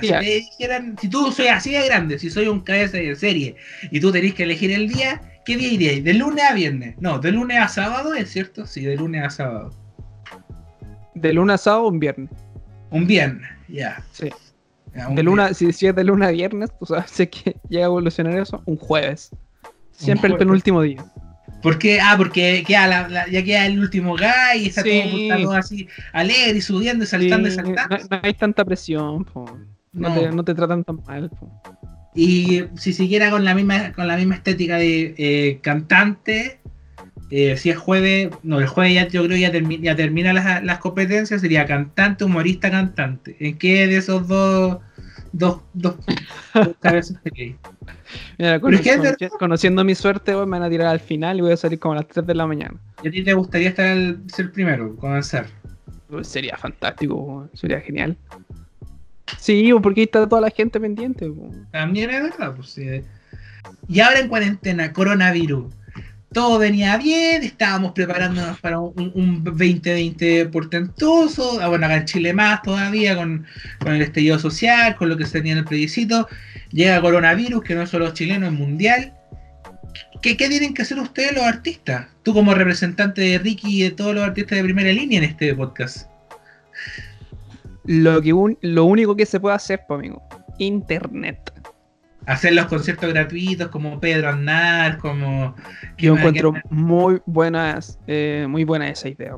Si, 0.99 1.09
tú 1.09 1.31
soy 1.31 1.47
así 1.47 1.71
de 1.71 1.85
grande, 1.85 2.19
si 2.19 2.29
soy 2.29 2.47
un 2.47 2.61
cabeza 2.61 2.97
de 2.97 3.15
serie 3.15 3.55
y 3.91 3.99
tú 3.99 4.11
tenés 4.11 4.35
que 4.35 4.43
elegir 4.43 4.71
el 4.71 4.87
día, 4.87 5.21
¿qué 5.43 5.57
día 5.57 5.69
irías? 5.69 6.03
¿De 6.03 6.13
lunes 6.13 6.45
a 6.45 6.53
viernes? 6.53 6.95
No, 6.99 7.17
de 7.17 7.31
lunes 7.31 7.57
a 7.59 7.67
sábado, 7.69 8.13
¿es 8.13 8.29
cierto? 8.29 8.67
Sí, 8.67 8.85
de 8.85 8.95
lunes 8.95 9.23
a 9.23 9.29
sábado. 9.31 9.73
¿De 11.15 11.33
lunes 11.33 11.55
a 11.55 11.57
sábado 11.57 11.85
o 11.85 11.89
un 11.89 11.99
viernes? 11.99 12.29
Un 12.91 13.07
viernes, 13.07 13.49
ya. 13.67 14.03
Sí. 14.11 14.29
de 14.93 15.23
luna, 15.23 15.55
si, 15.55 15.69
es 15.69 15.79
de 15.79 16.03
lunes 16.03 16.27
a 16.27 16.31
viernes, 16.31 16.69
pues 16.79 16.91
sé 17.09 17.29
que 17.31 17.55
llega 17.67 17.85
a 17.85 17.87
evolucionar 17.87 18.37
eso, 18.37 18.61
un 18.65 18.77
jueves. 18.77 19.31
Siempre 19.91 20.29
el 20.29 20.37
penúltimo 20.37 20.83
día. 20.83 21.03
¿Por 21.61 21.79
qué? 21.79 21.99
Ah, 21.99 22.15
porque 22.17 22.63
queda 22.65 23.27
ya 23.29 23.43
queda 23.43 23.65
el 23.65 23.79
último 23.79 24.15
guy 24.15 24.63
y 24.63 24.67
está 24.67 24.83
todo, 24.83 25.53
así 25.53 25.87
alegre 26.13 26.57
y 26.57 26.61
subiendo 26.61 27.03
y 27.03 27.07
saltando 27.07 27.47
y 27.47 27.51
saltando. 27.51 27.97
No, 28.09 28.19
hay 28.21 28.33
tanta 28.33 28.63
presión, 28.63 29.25
no, 29.93 30.43
Te, 30.43 30.53
tratan 30.53 30.83
tan 30.83 31.01
mal. 31.07 31.31
Y 32.13 32.63
si 32.75 32.93
siguiera 32.93 33.29
con 33.29 33.43
la 33.45 33.55
misma, 33.55 33.91
con 33.93 34.07
la 34.07 34.17
misma 34.17 34.35
estética 34.35 34.77
de 34.77 35.15
eh, 35.17 35.59
cantante, 35.61 36.59
eh, 37.29 37.57
si 37.57 37.69
es 37.69 37.77
jueves, 37.77 38.29
no, 38.43 38.59
el 38.59 38.67
jueves 38.67 38.93
ya 38.93 39.07
yo 39.07 39.23
creo 39.25 39.37
ya, 39.37 39.51
ya 39.51 39.95
termina 39.95 40.33
las, 40.33 40.63
las 40.63 40.79
competencias, 40.79 41.41
sería 41.41 41.65
cantante, 41.65 42.23
humorista, 42.23 42.69
cantante. 42.71 43.35
¿En 43.39 43.57
qué 43.57 43.87
de 43.87 43.97
esos 43.97 44.27
dos 44.27 44.79
dos, 45.31 45.61
dos, 45.73 45.95
cabezas 46.79 47.17
Mira, 48.37 48.59
conociendo 49.39 49.83
mi 49.83 49.95
suerte, 49.95 50.33
me 50.33 50.45
van 50.45 50.63
a 50.63 50.69
tirar 50.69 50.87
al 50.87 50.99
final 50.99 51.37
y 51.37 51.41
voy 51.41 51.51
a 51.53 51.57
salir 51.57 51.79
como 51.79 51.93
a 51.93 51.97
las 51.97 52.07
3 52.07 52.25
de 52.27 52.35
la 52.35 52.45
mañana. 52.45 52.75
¿Y 53.01 53.07
a 53.07 53.11
ti 53.11 53.23
te 53.23 53.33
gustaría 53.33 53.69
estar 53.69 53.85
el, 53.85 54.19
ser 54.27 54.51
primero, 54.51 54.95
comenzar? 54.95 55.47
Pues 56.09 56.27
sería 56.27 56.55
fantástico, 56.57 57.49
sería 57.53 57.81
genial. 57.81 58.15
Sí, 59.39 59.71
porque 59.81 60.01
ahí 60.01 60.05
está 60.05 60.27
toda 60.27 60.41
la 60.41 60.49
gente 60.51 60.79
pendiente. 60.79 61.31
También 61.71 62.11
es 62.11 62.23
verdad, 62.23 62.55
pues 62.55 62.69
sí. 62.69 63.01
Y 63.87 63.99
ahora 63.99 64.19
en 64.19 64.27
cuarentena, 64.27 64.93
coronavirus 64.93 65.73
todo 66.33 66.59
venía 66.59 66.97
bien, 66.97 67.43
estábamos 67.43 67.93
preparándonos 67.93 68.59
para 68.59 68.79
un, 68.79 69.43
2020 69.43 70.47
portentoso, 70.47 71.59
ah, 71.61 71.69
bueno, 71.69 71.85
acá 71.85 71.97
en 71.97 72.05
Chile 72.05 72.33
más 72.33 72.61
todavía, 72.61 73.15
con, 73.15 73.45
el 73.85 74.01
estallido 74.01 74.37
social, 74.37 74.95
con 74.95 75.09
lo 75.09 75.17
que 75.17 75.25
se 75.25 75.33
tenía 75.33 75.53
en 75.53 75.59
el 75.59 75.65
plebiscito, 75.65 76.27
llega 76.71 77.01
coronavirus, 77.01 77.63
que 77.63 77.75
no 77.75 77.83
es 77.83 77.89
solo 77.89 78.13
chileno, 78.13 78.47
es 78.47 78.51
mundial. 78.51 79.13
¿Qué, 80.21 80.35
tienen 80.35 80.73
que 80.73 80.81
hacer 80.81 80.99
ustedes 80.99 81.33
los 81.33 81.43
artistas? 81.43 82.07
Tú 82.23 82.33
como 82.33 82.53
representante 82.53 83.21
de 83.21 83.37
Ricky 83.37 83.79
y 83.79 83.83
de 83.83 83.91
todos 83.91 84.13
los 84.13 84.23
artistas 84.23 84.57
de 84.57 84.63
primera 84.63 84.91
línea 84.91 85.19
en 85.19 85.23
este 85.23 85.53
podcast. 85.55 86.09
Lo, 87.85 88.21
que 88.21 88.33
lo 88.61 88.85
único 88.85 89.15
que 89.15 89.25
se 89.25 89.39
puede 89.39 89.55
hacer, 89.55 89.81
pues, 89.87 89.99
amigo, 89.99 90.21
internet 90.59 91.51
hacer 92.27 92.53
los 92.53 92.65
conciertos 92.65 93.09
gratuitos 93.09 93.69
como 93.69 93.99
Pedro 93.99 94.29
Aznar, 94.29 94.97
como... 94.97 95.55
Yo 95.97 96.15
encuentro 96.15 96.53
muy 96.69 97.21
buenas, 97.25 97.97
eh, 98.05 98.45
muy 98.49 98.65
buena 98.65 98.89
esa 98.89 99.07
idea, 99.07 99.33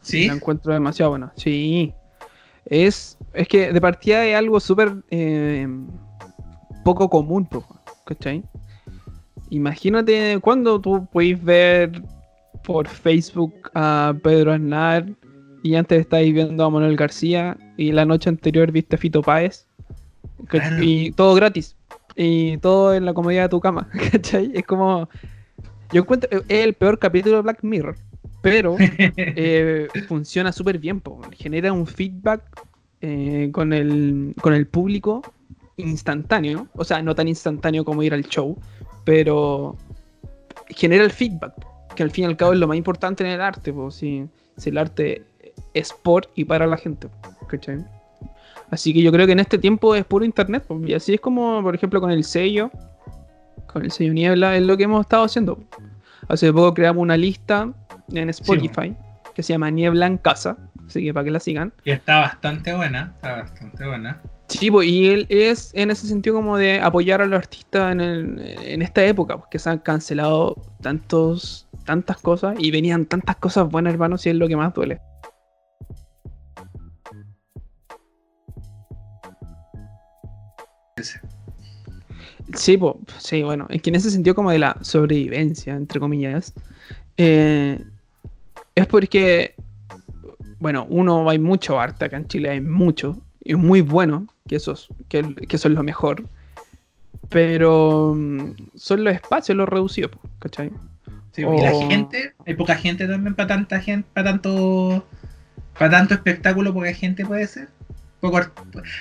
¿Sí? 0.00 0.26
La 0.26 0.34
encuentro 0.34 0.72
demasiado 0.72 1.10
buena, 1.10 1.32
sí. 1.36 1.92
Es, 2.64 3.18
es 3.34 3.46
que 3.46 3.70
de 3.70 3.80
partida 3.80 4.24
es 4.24 4.34
algo 4.34 4.58
súper 4.60 4.94
eh, 5.10 5.68
poco 6.84 7.10
común, 7.10 7.46
¿cachai? 8.06 8.42
Imagínate 9.50 10.38
cuando 10.40 10.80
tú 10.80 11.06
puedes 11.12 11.42
ver 11.44 12.02
por 12.64 12.88
Facebook 12.88 13.70
a 13.74 14.14
Pedro 14.22 14.54
Aznar 14.54 15.06
y 15.62 15.74
antes 15.74 16.00
estáis 16.00 16.32
viendo 16.32 16.64
a 16.64 16.70
Manuel 16.70 16.96
García 16.96 17.58
y 17.76 17.92
la 17.92 18.06
noche 18.06 18.30
anterior 18.30 18.72
viste 18.72 18.96
a 18.96 18.98
Fito 18.98 19.20
Páez. 19.20 19.66
Y 20.80 21.12
todo 21.12 21.34
gratis 21.34 21.76
y 22.16 22.56
todo 22.58 22.94
en 22.94 23.04
la 23.04 23.14
comodidad 23.14 23.42
de 23.44 23.48
tu 23.50 23.60
cama, 23.60 23.88
¿cachai? 24.12 24.50
Es 24.54 24.64
como... 24.64 25.08
Yo 25.92 26.02
encuentro, 26.02 26.28
es 26.48 26.64
el 26.64 26.74
peor 26.74 26.98
capítulo 26.98 27.36
de 27.36 27.42
Black 27.42 27.62
Mirror, 27.62 27.94
pero 28.42 28.76
eh, 28.78 29.86
funciona 30.08 30.50
súper 30.50 30.78
bien, 30.78 31.00
genera 31.32 31.72
un 31.72 31.86
feedback 31.86 32.42
eh, 33.00 33.50
con, 33.52 33.72
el, 33.72 34.34
con 34.40 34.52
el 34.52 34.66
público 34.66 35.22
instantáneo, 35.76 36.66
o 36.74 36.84
sea, 36.84 37.02
no 37.02 37.14
tan 37.14 37.28
instantáneo 37.28 37.84
como 37.84 38.02
ir 38.02 38.14
al 38.14 38.24
show, 38.24 38.58
pero 39.04 39.76
genera 40.68 41.04
el 41.04 41.12
feedback, 41.12 41.54
que 41.94 42.02
al 42.02 42.10
fin 42.10 42.24
y 42.24 42.26
al 42.26 42.36
cabo 42.36 42.52
es 42.52 42.58
lo 42.58 42.66
más 42.66 42.76
importante 42.76 43.22
en 43.22 43.30
el 43.30 43.40
arte, 43.40 43.72
si, 43.90 44.26
si 44.56 44.70
el 44.70 44.78
arte 44.78 45.22
es 45.74 45.92
por 45.92 46.28
y 46.34 46.44
para 46.44 46.66
la 46.66 46.78
gente, 46.78 47.08
¿cachai? 47.46 47.84
Así 48.70 48.92
que 48.92 49.02
yo 49.02 49.12
creo 49.12 49.26
que 49.26 49.32
en 49.32 49.40
este 49.40 49.58
tiempo 49.58 49.94
es 49.94 50.04
puro 50.04 50.24
internet. 50.24 50.64
Y 50.86 50.94
así 50.94 51.14
es 51.14 51.20
como, 51.20 51.62
por 51.62 51.74
ejemplo, 51.74 52.00
con 52.00 52.10
el 52.10 52.24
sello, 52.24 52.70
con 53.66 53.84
el 53.84 53.90
sello 53.90 54.12
Niebla, 54.12 54.56
es 54.56 54.62
lo 54.62 54.76
que 54.76 54.84
hemos 54.84 55.02
estado 55.02 55.24
haciendo. 55.24 55.58
Hace 56.28 56.52
poco 56.52 56.74
creamos 56.74 57.02
una 57.02 57.16
lista 57.16 57.72
en 58.12 58.30
Spotify 58.30 58.94
que 59.34 59.42
se 59.42 59.52
llama 59.52 59.70
Niebla 59.70 60.06
en 60.06 60.18
Casa. 60.18 60.56
Así 60.86 61.04
que 61.04 61.14
para 61.14 61.24
que 61.24 61.30
la 61.30 61.40
sigan. 61.40 61.72
Y 61.84 61.90
está 61.90 62.20
bastante 62.20 62.74
buena, 62.74 63.12
está 63.16 63.36
bastante 63.36 63.86
buena. 63.86 64.20
Sí, 64.48 64.70
y 64.84 65.08
él 65.08 65.26
es 65.28 65.72
en 65.74 65.90
ese 65.90 66.06
sentido 66.06 66.36
como 66.36 66.56
de 66.56 66.80
apoyar 66.80 67.20
a 67.20 67.26
los 67.26 67.36
artistas 67.38 67.92
en, 67.92 68.38
en 68.38 68.82
esta 68.82 69.04
época, 69.04 69.36
porque 69.36 69.58
se 69.58 69.68
han 69.68 69.78
cancelado 69.78 70.62
tantos, 70.80 71.66
tantas 71.84 72.18
cosas 72.18 72.56
y 72.58 72.70
venían 72.70 73.06
tantas 73.06 73.36
cosas 73.36 73.68
buenas, 73.68 73.92
hermanos, 73.92 74.24
y 74.24 74.30
es 74.30 74.36
lo 74.36 74.46
que 74.46 74.56
más 74.56 74.72
duele. 74.72 75.00
Sí, 80.98 82.78
sí, 83.18 83.42
bueno, 83.42 83.66
es 83.68 83.82
que 83.82 83.90
en 83.90 83.96
ese 83.96 84.10
sentido 84.10 84.34
como 84.34 84.50
de 84.50 84.58
la 84.58 84.78
sobrevivencia, 84.80 85.74
entre 85.74 86.00
comillas, 86.00 86.54
eh, 87.18 87.84
es 88.74 88.86
porque, 88.86 89.54
bueno, 90.58 90.86
uno, 90.88 91.28
hay 91.28 91.38
mucho 91.38 91.78
arte 91.78 92.06
acá 92.06 92.16
en 92.16 92.28
Chile, 92.28 92.48
hay 92.48 92.62
mucho, 92.62 93.20
y 93.44 93.52
es 93.52 93.58
muy 93.58 93.82
bueno, 93.82 94.26
que 94.48 94.56
eso 94.56 94.72
es, 94.72 94.88
que, 95.10 95.34
eso 95.50 95.68
es 95.68 95.74
lo 95.74 95.82
mejor, 95.82 96.24
pero 97.28 98.14
mm, 98.16 98.52
son 98.74 99.04
los 99.04 99.12
espacios 99.12 99.54
los 99.54 99.68
reducidos, 99.68 100.12
¿cachai? 100.38 100.70
Sí, 101.32 101.42
y 101.42 101.60
la 101.60 101.72
gente, 101.88 102.32
hay 102.46 102.54
poca 102.54 102.74
gente 102.74 103.06
también 103.06 103.34
para 103.34 103.48
tanta 103.48 103.80
gente, 103.80 104.08
para 104.14 104.30
tanto, 104.30 105.06
para 105.78 105.90
tanto 105.90 106.14
espectáculo, 106.14 106.72
poca 106.72 106.94
gente 106.94 107.26
puede 107.26 107.46
ser 107.46 107.75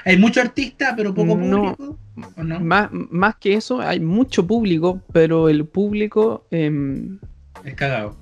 hay 0.06 0.18
mucho 0.18 0.42
artista, 0.42 0.94
pero 0.96 1.14
poco 1.14 1.38
público. 1.38 1.98
Más, 2.38 2.90
más 2.92 3.36
que 3.36 3.54
eso, 3.56 3.82
hay 3.82 4.00
mucho 4.00 4.46
público, 4.46 5.02
pero 5.12 5.50
el 5.50 5.66
público. 5.66 6.46
Em, 6.52 7.20
es 7.64 7.76
cagado. 7.76 8.16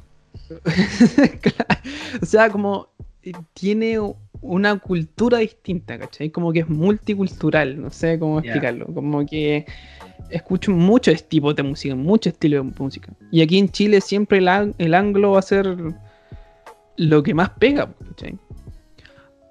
o 2.22 2.26
sea, 2.26 2.50
como 2.50 2.90
eh, 3.24 3.32
tiene 3.54 4.00
una 4.42 4.78
cultura 4.78 5.38
distinta, 5.38 5.98
¿cachai? 5.98 6.30
Como 6.30 6.52
que 6.52 6.60
es 6.60 6.70
multicultural, 6.70 7.82
no 7.82 7.90
sé 7.90 8.20
cómo 8.20 8.40
explicarlo. 8.40 8.88
Como 8.88 9.26
que 9.26 9.66
escucho 10.30 10.72
muchos 10.72 11.24
tipos 11.28 11.56
de 11.56 11.64
música, 11.64 11.96
muchos 11.96 12.34
estilos 12.34 12.66
de 12.66 12.84
música. 12.84 13.14
Y 13.32 13.42
aquí 13.42 13.58
en 13.58 13.70
Chile 13.70 14.02
siempre 14.02 14.40
el, 14.40 14.76
el 14.78 14.94
anglo 14.94 15.32
va 15.32 15.40
a 15.40 15.44
ser 15.44 15.78
lo 16.98 17.24
que 17.24 17.34
más 17.34 17.50
pega, 17.52 17.90
¿cachai? 18.10 18.38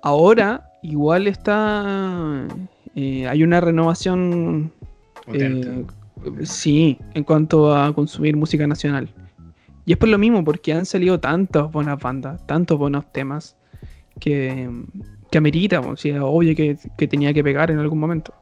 Ahora 0.02 0.68
igual 0.82 1.26
está. 1.26 2.46
Eh, 2.94 3.26
hay 3.26 3.42
una 3.42 3.60
renovación. 3.60 4.72
Eh, 5.32 5.84
sí, 6.42 6.98
en 7.14 7.24
cuanto 7.24 7.74
a 7.74 7.94
consumir 7.94 8.36
música 8.36 8.66
nacional. 8.66 9.08
Y 9.84 9.92
es 9.92 9.98
por 9.98 10.08
lo 10.08 10.18
mismo, 10.18 10.44
porque 10.44 10.72
han 10.72 10.86
salido 10.86 11.18
tantas 11.18 11.70
buenas 11.70 11.98
bandas, 11.98 12.46
tantos 12.46 12.78
buenos 12.78 13.10
temas, 13.12 13.56
que, 14.20 14.70
que 15.30 15.38
amerita, 15.38 15.80
o 15.80 15.96
sea, 15.96 16.24
obvio 16.24 16.54
que, 16.54 16.76
tenía 17.08 17.32
que 17.32 17.42
pegar 17.42 17.70
en 17.70 17.78
algún 17.78 17.98
momento. 17.98 18.32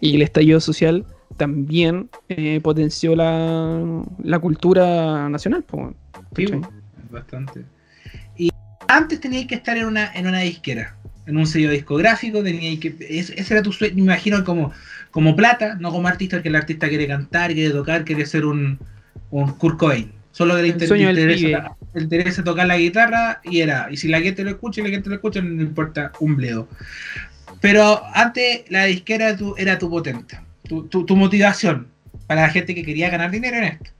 Y 0.00 0.16
el 0.16 0.22
estallido 0.22 0.60
social 0.60 1.04
también 1.36 2.08
eh, 2.28 2.60
potenció 2.62 3.14
la, 3.14 4.04
la 4.22 4.38
cultura 4.38 5.28
nacional, 5.28 5.64
bastante. 7.10 7.64
Y 8.36 8.50
antes 8.88 9.20
teníais 9.20 9.46
que 9.46 9.56
estar 9.56 9.76
en 9.76 9.86
una, 9.86 10.12
en 10.14 10.26
una 10.26 10.40
disquera, 10.40 10.96
en 11.26 11.36
un 11.36 11.46
sello 11.46 11.70
discográfico, 11.70 12.42
teníais 12.42 12.80
que. 12.80 12.94
Ese, 13.00 13.34
era 13.38 13.62
tu 13.62 13.72
sueño, 13.72 13.94
me 13.96 14.02
imagino, 14.02 14.44
como, 14.44 14.72
como 15.10 15.36
plata, 15.36 15.76
no 15.78 15.90
como 15.90 16.08
artista, 16.08 16.42
que 16.42 16.48
el 16.48 16.56
artista 16.56 16.88
quiere 16.88 17.06
cantar, 17.06 17.52
quiere 17.52 17.70
tocar, 17.70 18.04
quiere 18.04 18.26
ser 18.26 18.44
un, 18.44 18.78
un 19.30 19.52
Kurt 19.52 19.78
Cobain. 19.78 20.12
Solo 20.32 20.56
que 20.56 20.62
le 20.62 20.68
interesa, 20.68 21.76
interesa, 21.94 22.44
tocar 22.44 22.66
la 22.66 22.78
guitarra 22.78 23.40
y 23.44 23.60
era. 23.60 23.88
Y 23.90 23.96
si 23.96 24.08
la 24.08 24.20
gente 24.20 24.44
lo 24.44 24.50
escucha 24.50 24.80
y 24.80 24.84
la 24.84 24.90
gente 24.90 25.08
lo 25.08 25.16
escucha, 25.16 25.40
no 25.40 25.62
importa 25.62 26.12
un 26.20 26.36
bledo. 26.36 26.68
Pero 27.60 28.02
antes 28.14 28.62
la 28.68 28.84
disquera 28.84 29.36
era 29.56 29.78
tu 29.78 29.90
potente, 29.90 30.38
tu, 30.68 30.86
tu 30.86 31.16
motivación 31.16 31.88
para 32.26 32.42
la 32.42 32.48
gente 32.48 32.76
que 32.76 32.84
quería 32.84 33.10
ganar 33.10 33.32
dinero 33.32 33.56
en 33.56 33.64
esto. 33.64 33.90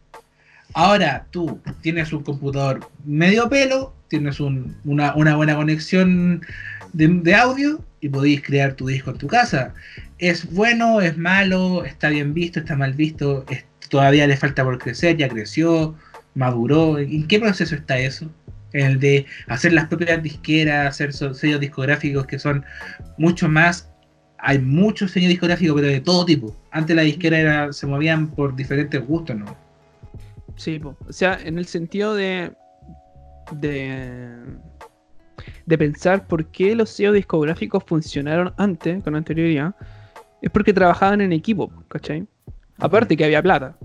Ahora 0.75 1.27
tú 1.31 1.61
tienes 1.81 2.13
un 2.13 2.23
computador 2.23 2.89
medio 3.05 3.49
pelo, 3.49 3.93
tienes 4.09 4.39
una, 4.41 5.13
buena 5.15 5.57
conexión 5.57 6.43
de, 6.92 7.35
audio 7.35 7.85
y 8.00 8.09
podéis 8.09 8.42
crear 8.42 8.74
tu 8.74 8.87
disco 8.87 9.11
en 9.11 9.18
tu 9.18 9.26
casa. 9.26 9.74
¿Es 10.18 10.53
bueno, 10.53 11.00
es 11.00 11.16
malo, 11.16 11.85
está 11.85 12.09
bien 12.09 12.35
visto, 12.35 12.61
está 12.61 12.76
mal 12.76 12.92
visto? 12.92 13.44
¿Todavía 13.88 14.26
le 14.26 14.37
falta 14.37 14.64
por 14.64 14.79
crecer? 14.79 15.16
¿Ya 15.16 15.29
creció? 15.29 15.94
¿Maduró? 16.35 16.98
¿En 16.98 17.26
qué 17.26 17.40
proceso 17.40 17.74
está 17.74 17.98
eso? 17.98 18.31
El 18.72 19.00
de 19.00 19.26
hacer 19.48 19.72
las 19.72 19.87
propias 19.87 20.22
disqueras, 20.22 20.88
hacer 20.88 21.12
sellos 21.12 21.61
discográficos 21.61 22.26
que 22.26 22.38
son 22.38 22.64
mucho 23.18 23.48
más 23.48 23.90
hay 24.42 24.59
muchos 24.59 25.11
sellos 25.11 25.29
discográficos, 25.29 25.74
pero 25.76 25.88
de 25.88 26.00
todo 26.00 26.24
tipo. 26.24 26.57
Antes 26.70 26.96
la 26.96 27.03
disquera 27.03 27.38
era, 27.38 27.72
se 27.72 27.87
movían 27.87 28.29
por 28.29 28.57
diferentes 28.57 29.05
gustos, 29.07 29.37
¿no? 29.37 29.57
Sí, 30.57 30.81
o 30.85 31.12
sea, 31.12 31.38
en 31.42 31.59
el 31.59 31.66
sentido 31.66 32.14
de, 32.14 32.53
de, 33.53 34.31
de 35.66 35.79
pensar 35.79 36.26
por 36.26 36.46
qué 36.46 36.74
los 36.74 36.90
sellos 36.90 37.14
discográficos 37.14 37.85
funcionaron 37.85 38.53
antes, 38.57 39.03
con 39.03 39.16
anterioridad, 39.16 39.74
es 40.42 40.50
porque 40.50 40.72
trabajaban 40.72 41.20
en 41.20 41.33
equipo, 41.33 41.70
¿cachai? 41.88 42.26
Aparte 42.79 43.16
que 43.16 43.24
había 43.24 43.42
plata. 43.42 43.76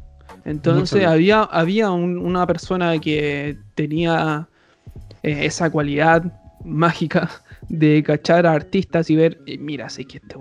Entonces 0.46 1.06
había, 1.06 1.44
había 1.44 1.92
una 1.92 2.46
persona 2.46 2.98
que 3.00 3.58
tenía 3.74 4.48
eh, 5.24 5.46
esa 5.46 5.70
cualidad 5.70 6.24
mágica 6.64 7.30
de 7.70 8.04
cachar 8.04 8.46
a 8.46 8.54
artistas 8.54 9.10
y 9.10 9.16
ver, 9.16 9.40
eh, 9.48 9.58
mira, 9.58 9.90
sé 9.90 10.06
que 10.06 10.18
este 10.18 10.36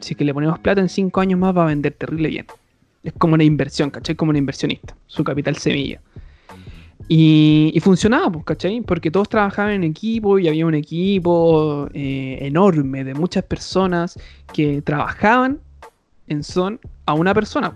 si 0.00 0.14
que 0.14 0.24
le 0.24 0.34
ponemos 0.34 0.58
plata 0.58 0.80
en 0.80 0.88
5 0.88 1.20
años 1.20 1.38
más 1.38 1.56
va 1.56 1.64
a 1.64 1.66
vender 1.66 1.92
terrible 1.94 2.28
bien. 2.28 2.46
Es 3.04 3.12
como 3.14 3.34
una 3.34 3.44
inversión, 3.44 3.90
¿cachai? 3.90 4.14
Como 4.14 4.30
un 4.30 4.36
inversionista, 4.36 4.96
su 5.06 5.24
capital 5.24 5.56
semilla. 5.56 6.00
Y, 7.08 7.78
funcionaba, 7.82 8.30
pues, 8.30 8.44
¿cachai? 8.44 8.80
Porque 8.80 9.10
todos 9.10 9.28
trabajaban 9.28 9.72
en 9.72 9.84
equipo 9.84 10.38
y 10.38 10.48
había 10.48 10.64
un 10.64 10.74
equipo 10.74 11.88
eh, 11.92 12.38
enorme 12.40 13.04
de 13.04 13.14
muchas 13.14 13.44
personas 13.44 14.18
que 14.52 14.80
trabajaban 14.82 15.60
en 16.28 16.42
son 16.42 16.80
a 17.06 17.14
una 17.14 17.34
persona, 17.34 17.74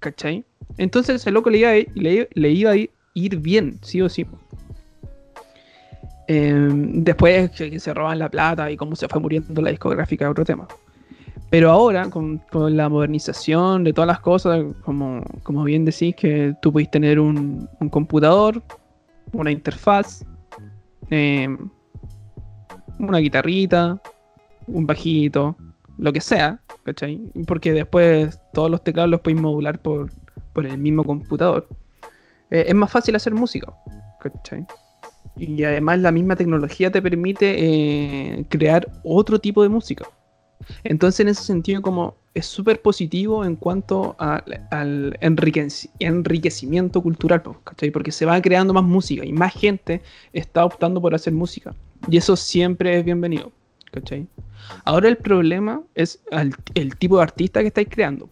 ¿cachai? 0.00 0.44
Entonces 0.78 1.26
el 1.26 1.34
loco 1.34 1.50
le 1.50 1.58
iba 1.58 1.70
a, 1.70 1.74
le, 1.94 2.28
le 2.32 2.50
iba 2.50 2.72
a 2.72 2.76
ir 2.76 3.36
bien, 3.38 3.78
sí 3.82 4.02
o 4.02 4.08
sí. 4.08 4.26
Em, 6.28 7.04
después 7.04 7.52
que 7.52 7.78
se 7.78 7.94
roban 7.94 8.18
la 8.18 8.28
plata 8.28 8.70
y 8.70 8.76
cómo 8.76 8.96
se 8.96 9.06
fue 9.08 9.20
muriendo 9.20 9.62
la 9.62 9.70
discográfica 9.70 10.28
otro 10.28 10.44
tema. 10.44 10.66
Pero 11.50 11.70
ahora, 11.70 12.10
con, 12.10 12.42
la 12.52 12.88
modernización 12.88 13.84
de 13.84 13.92
todas 13.92 14.08
las 14.08 14.20
cosas, 14.20 14.64
como, 14.84 15.22
como 15.42 15.62
bien 15.64 15.84
decís, 15.84 16.14
que 16.16 16.54
tú 16.60 16.72
puedes 16.72 16.90
tener 16.90 17.20
un, 17.20 17.68
computador, 17.90 18.62
una 19.32 19.52
interfaz, 19.52 20.24
em, 21.10 21.70
una 22.98 23.18
guitarrita, 23.18 24.00
un 24.66 24.86
bajito, 24.86 25.56
lo 25.98 26.12
que 26.12 26.20
sea, 26.20 26.60
¿cachai? 26.82 27.20
Porque 27.46 27.72
después 27.72 28.40
todos 28.52 28.70
los 28.70 28.82
teclados 28.82 29.10
los 29.10 29.20
puedes 29.20 29.40
modular 29.40 29.80
por, 29.80 30.10
por 30.52 30.66
el 30.66 30.78
mismo 30.78 31.04
computador. 31.04 31.68
Eh, 32.50 32.64
es 32.68 32.74
más 32.74 32.90
fácil 32.90 33.14
hacer 33.14 33.34
música, 33.34 33.72
¿cachai? 34.20 34.66
Y 35.36 35.62
además 35.64 36.00
la 36.00 36.10
misma 36.10 36.34
tecnología 36.34 36.90
te 36.90 37.02
permite 37.02 37.56
eh, 37.58 38.46
crear 38.48 38.88
otro 39.04 39.38
tipo 39.38 39.62
de 39.62 39.68
música. 39.68 40.06
Entonces 40.84 41.20
en 41.20 41.28
ese 41.28 41.42
sentido 41.42 41.82
como 41.82 42.14
es 42.34 42.46
súper 42.46 42.82
positivo 42.82 43.44
en 43.44 43.56
cuanto 43.56 44.14
al 44.18 45.18
enriquecimiento 45.20 47.02
cultural. 47.02 47.42
Porque 47.42 48.12
se 48.12 48.26
va 48.26 48.40
creando 48.42 48.74
más 48.74 48.84
música 48.84 49.24
y 49.24 49.32
más 49.32 49.54
gente 49.54 50.02
está 50.32 50.64
optando 50.64 51.00
por 51.00 51.14
hacer 51.14 51.32
música. 51.32 51.74
Y 52.10 52.16
eso 52.18 52.36
siempre 52.36 52.98
es 52.98 53.04
bienvenido. 53.04 53.52
Ahora 54.84 55.08
el 55.08 55.16
problema 55.16 55.80
es 55.94 56.20
el 56.74 56.96
tipo 56.96 57.16
de 57.16 57.22
artista 57.22 57.60
que 57.60 57.68
estáis 57.68 57.88
creando. 57.90 58.28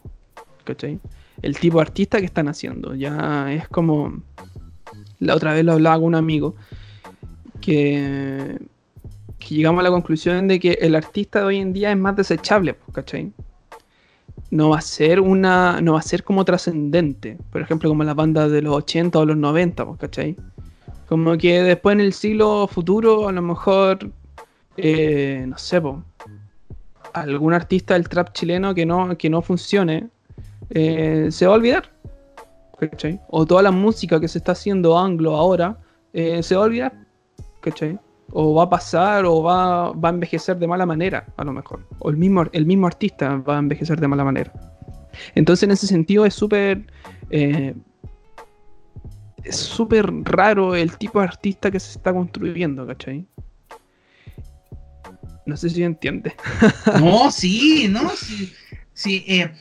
El 1.40 1.58
tipo 1.58 1.78
de 1.78 1.82
artista 1.82 2.18
que 2.18 2.26
están 2.26 2.48
haciendo. 2.48 2.94
Ya 2.94 3.52
es 3.52 3.68
como... 3.68 4.22
La 5.20 5.34
otra 5.34 5.54
vez 5.54 5.64
lo 5.64 5.72
hablaba 5.72 5.96
con 5.96 6.06
un 6.08 6.14
amigo 6.16 6.56
que, 7.62 8.58
llegamos 9.48 9.80
a 9.80 9.84
la 9.84 9.90
conclusión 9.90 10.48
de 10.48 10.60
que 10.60 10.72
el 10.80 10.94
artista 10.94 11.40
de 11.40 11.44
hoy 11.46 11.58
en 11.58 11.72
día 11.72 11.90
es 11.90 11.98
más 11.98 12.16
desechable, 12.16 12.76
¿cachai? 12.92 13.32
No 14.50 14.70
va 14.70 14.78
a 14.78 14.80
ser 14.82 15.20
una. 15.20 15.80
no 15.80 15.94
va 15.94 15.98
a 15.98 16.02
ser 16.02 16.24
como 16.24 16.44
trascendente. 16.44 17.38
Por 17.50 17.60
ejemplo, 17.60 17.88
como 17.88 18.04
las 18.04 18.14
bandas 18.14 18.50
de 18.50 18.62
los 18.62 18.74
80 18.74 19.18
o 19.18 19.24
los 19.24 19.36
90, 19.36 19.86
pues, 19.86 19.98
¿cachai? 19.98 20.36
Como 21.08 21.36
que 21.36 21.62
después 21.62 21.94
en 21.94 22.00
el 22.00 22.12
siglo 22.12 22.66
futuro, 22.66 23.28
a 23.28 23.32
lo 23.32 23.42
mejor. 23.42 24.10
Eh, 24.76 25.44
no 25.46 25.56
sé, 25.56 25.80
pues, 25.80 25.96
algún 27.12 27.54
artista 27.54 27.94
del 27.94 28.08
trap 28.08 28.32
chileno 28.32 28.74
que 28.74 28.84
no, 28.84 29.16
que 29.16 29.30
no 29.30 29.40
funcione, 29.40 30.08
eh, 30.70 31.28
se 31.30 31.46
va 31.46 31.54
a 31.54 31.56
olvidar. 31.56 31.90
¿cachai? 32.78 33.20
O 33.28 33.46
toda 33.46 33.62
la 33.62 33.70
música 33.70 34.20
que 34.20 34.28
se 34.28 34.38
está 34.38 34.52
haciendo 34.52 34.98
anglo 34.98 35.36
ahora, 35.36 35.78
eh, 36.12 36.42
se 36.42 36.56
va 36.56 36.62
a 36.62 36.64
olvidar. 36.66 36.92
¿cachai? 37.60 37.98
O 38.32 38.54
va 38.54 38.64
a 38.64 38.70
pasar 38.70 39.24
o 39.26 39.42
va, 39.42 39.92
va, 39.92 40.08
a 40.08 40.12
envejecer 40.12 40.58
de 40.58 40.66
mala 40.66 40.86
manera, 40.86 41.26
a 41.36 41.44
lo 41.44 41.52
mejor. 41.52 41.86
O 42.00 42.10
el 42.10 42.16
mismo, 42.16 42.44
el 42.52 42.66
mismo 42.66 42.86
artista 42.86 43.36
va 43.36 43.56
a 43.56 43.58
envejecer 43.58 44.00
de 44.00 44.08
mala 44.08 44.24
manera. 44.24 44.52
Entonces, 45.34 45.62
en 45.64 45.70
ese 45.70 45.86
sentido, 45.86 46.26
es 46.26 46.34
súper. 46.34 46.86
Eh, 47.30 47.74
es 49.44 49.56
súper 49.56 50.10
raro 50.24 50.74
el 50.74 50.96
tipo 50.96 51.20
de 51.20 51.26
artista 51.26 51.70
que 51.70 51.78
se 51.78 51.98
está 51.98 52.12
construyendo, 52.12 52.86
¿cachai? 52.86 53.26
No 55.46 55.56
sé 55.56 55.68
si 55.68 55.82
entiende. 55.82 56.34
No, 57.00 57.30
sí, 57.30 57.86
no, 57.90 58.10
sí. 58.94 59.24
eh, 59.28 59.52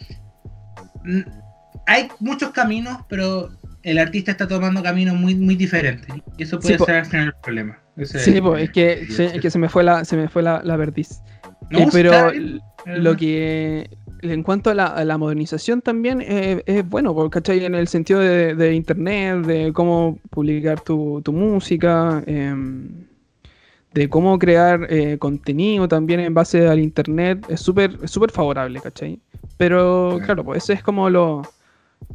hay 1.86 2.08
muchos 2.20 2.52
caminos, 2.52 3.00
pero 3.10 3.50
el 3.84 3.98
artista 3.98 4.32
está 4.32 4.48
tomando 4.48 4.82
caminos 4.82 5.16
muy, 5.16 5.36
muy 5.36 5.56
diferentes. 5.56 6.16
Y 6.38 6.44
eso 6.44 6.60
puede 6.60 6.80
ser 6.80 6.96
al 6.96 7.06
final 7.06 7.28
el 7.28 7.36
problema. 7.42 7.83
Sí, 8.04 8.42
pues, 8.42 8.64
es, 8.64 8.72
que, 8.72 9.06
se, 9.08 9.40
que 9.40 9.50
se 9.50 9.60
me 9.60 9.70
fue 9.70 9.84
la, 9.84 10.06
se 10.06 10.18
me 10.18 10.28
fue 10.28 10.44
la, 10.44 10.62
la 10.64 10.76
vertiz. 10.78 11.22
Eh, 11.70 11.88
pero 11.92 12.32
lo 12.86 13.16
que 13.16 13.90
en 14.22 14.44
cuanto 14.44 14.70
a 14.70 14.74
la, 14.74 15.18
modernización 15.18 15.82
también 15.82 16.22
eh, 16.22 16.64
es 16.66 16.88
bueno, 16.88 17.30
¿cachai? 17.30 17.66
En 17.66 17.76
el 17.76 17.88
sentido 17.88 18.20
de, 18.20 18.74
internet, 18.74 19.46
de 19.46 19.74
cómo 19.74 20.18
publicar 20.30 20.82
tu, 20.82 21.22
música, 21.28 22.24
em, 22.26 23.06
de 23.94 24.10
cómo 24.10 24.40
crear 24.40 24.88
eh, 24.90 25.18
contenido 25.18 25.88
también 25.88 26.20
en 26.20 26.34
base 26.34 26.68
al 26.68 26.80
internet, 26.80 27.46
es 27.50 27.60
súper 27.60 27.98
es 28.02 28.12
súper 28.12 28.32
favorable, 28.32 28.80
¿cachai? 28.82 29.20
Pero 29.58 30.20
claro, 30.26 30.44
pues 30.44 30.64
eso 30.64 30.74
es 30.74 30.82
como 30.82 31.10
lo, 31.10 31.44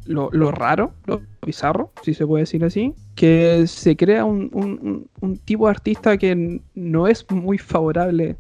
lo, 0.07 0.31
lo, 0.33 0.51
raro, 0.51 0.93
lo 1.07 1.23
bizarro, 1.45 1.93
si 2.03 2.15
se 2.15 2.27
puede 2.27 2.43
decir 2.43 2.65
así, 2.65 2.95
que 3.15 3.67
se 3.67 3.97
crea 3.97 4.25
un, 4.25 5.09
tipo 5.45 5.67
de 5.67 5.71
artista 5.71 6.17
que 6.17 6.61
no 6.75 7.09
es 7.09 7.27
muy 7.31 7.59
favorable 7.59 8.37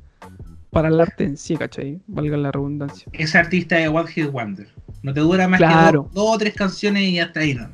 para 0.71 0.89
el 0.89 1.01
arte 1.01 1.25
en 1.25 1.37
sí, 1.37 1.57
¿cachai? 1.57 2.01
Valga 2.07 2.37
la 2.37 2.53
redundancia. 2.53 3.07
Ese 3.13 3.39
artista 3.39 3.79
es 3.79 3.89
One 3.89 4.09
Hit 4.09 4.31
Wonder. 4.31 4.69
No 5.03 5.15
te 5.15 5.21
dura 5.21 5.49
más 5.49 5.61
que 5.61 5.97
dos, 5.97 6.07
o 6.15 6.39
tres 6.39 6.55
canciones 6.55 7.03
y 7.05 7.21
hasta 7.21 7.41
ahí 7.41 7.55
no. 7.55 7.69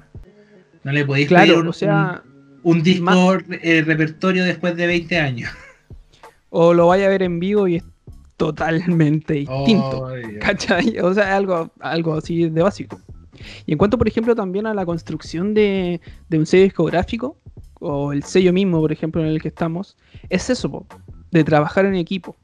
No 0.82 0.92
le 0.92 1.04
podéis 1.04 1.28
claro, 1.28 1.60
un, 1.60 1.68
o 1.68 1.72
sea, 1.72 2.22
un, 2.62 2.82
disco 2.82 3.38
eh, 3.62 3.82
repertorio 3.86 4.44
después 4.44 4.76
de 4.76 4.86
20 4.86 5.18
años. 5.18 5.50
O 6.50 6.74
lo 6.74 6.88
vaya 6.88 7.06
a 7.06 7.08
ver 7.08 7.22
en 7.22 7.40
vivo 7.40 7.66
y 7.66 7.76
es 7.76 7.84
totalmente 8.36 9.34
distinto. 9.34 10.08
¿Cachai? 10.40 10.98
O 10.98 11.14
sea, 11.14 11.36
algo, 11.36 11.70
algo 11.80 12.14
así 12.14 12.48
de 12.48 12.62
básico. 12.62 13.00
Y 13.66 13.72
en 13.72 13.78
cuanto, 13.78 13.98
por 13.98 14.08
ejemplo, 14.08 14.34
también 14.34 14.66
a 14.66 14.74
la 14.74 14.84
construcción 14.86 15.54
de, 15.54 16.00
un 16.30 16.46
sello 16.46 16.64
discográfico, 16.64 17.38
o 17.80 18.12
el 18.12 18.22
sello 18.22 18.52
mismo, 18.52 18.80
por 18.80 18.92
ejemplo, 18.92 19.22
en 19.22 19.28
el 19.28 19.42
que 19.42 19.48
estamos, 19.48 19.96
es 20.28 20.48
eso, 20.50 20.86
de 21.30 21.44
trabajar 21.44 21.84
en 21.86 21.94
equipo. 21.96 22.36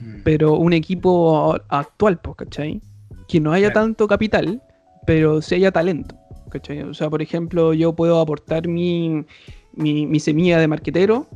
Mm. 0.00 0.22
Pero 0.24 0.54
un 0.54 0.72
equipo 0.72 1.56
actual, 1.68 2.20
¿cachai? 2.36 2.80
Que 3.28 3.40
no 3.40 3.52
haya 3.52 3.72
tanto 3.72 4.06
capital, 4.08 4.62
pero 5.06 5.42
sí 5.42 5.56
haya 5.56 5.70
talento, 5.70 6.16
¿cachai? 6.50 6.82
O 6.82 6.94
sea, 6.94 7.10
por 7.10 7.22
ejemplo, 7.22 7.72
yo 7.74 7.94
puedo 7.94 8.20
aportar 8.20 8.68
mi, 8.68 9.24
mi, 9.76 10.20
semilla 10.20 10.58
de 10.58 10.68
marquetero 10.68 11.26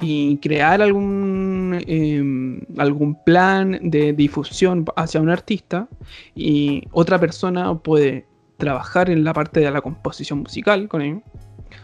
y 0.00 0.36
crear 0.38 0.80
algún, 0.80 1.82
em, 1.86 2.60
algún 2.76 3.22
plan 3.24 3.78
de 3.82 4.12
difusión 4.12 4.84
hacia 4.96 5.20
un 5.20 5.30
artista 5.30 5.88
y 6.34 6.84
otra 6.92 7.18
persona 7.18 7.74
puede 7.78 8.26
trabajar 8.58 9.10
en 9.10 9.24
la 9.24 9.32
parte 9.32 9.60
de 9.60 9.70
la 9.70 9.80
composición 9.80 10.40
musical 10.40 10.88
con 10.88 11.02
él. 11.02 11.22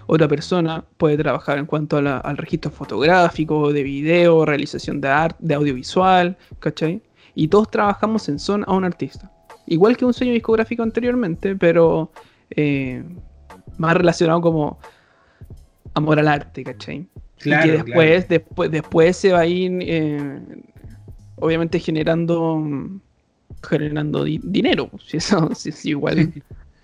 Otra 0.06 0.28
persona 0.28 0.84
puede 0.96 1.16
trabajar 1.16 1.58
en 1.58 1.66
cuanto 1.66 1.96
al 1.96 2.36
registro 2.36 2.70
fotográfico, 2.70 3.72
de 3.72 3.82
video, 3.82 4.44
realización 4.44 5.00
de 5.00 5.08
arte, 5.08 5.38
de 5.40 5.54
audiovisual, 5.54 6.36
¿cachai? 6.58 7.02
Y 7.34 7.48
todos 7.48 7.70
trabajamos 7.70 8.28
en 8.28 8.38
son 8.38 8.64
a 8.66 8.72
un 8.72 8.84
artista. 8.84 9.30
Igual 9.66 9.96
que 9.96 10.04
un 10.04 10.12
sueño 10.12 10.32
discográfico 10.32 10.82
anteriormente, 10.82 11.56
pero 11.56 12.12
eh, 12.50 13.02
más 13.78 13.94
relacionado 13.94 14.40
como 14.40 14.78
amor 15.94 16.18
al 16.18 16.28
arte, 16.28 16.64
¿cachai? 16.64 17.08
Claro, 17.38 17.66
y 17.66 17.70
que 17.70 17.82
después, 17.82 18.28
después, 18.28 18.70
después 18.70 19.16
se 19.16 19.32
va 19.32 19.40
a 19.40 19.46
ir, 19.46 19.78
eh, 19.82 20.40
obviamente, 21.36 21.78
generando 21.78 23.00
generando 23.62 24.24
dinero. 24.24 24.90
Si 25.06 25.16
eso 25.16 25.50
si, 25.54 25.70
es 25.70 25.84
igual. 25.84 26.32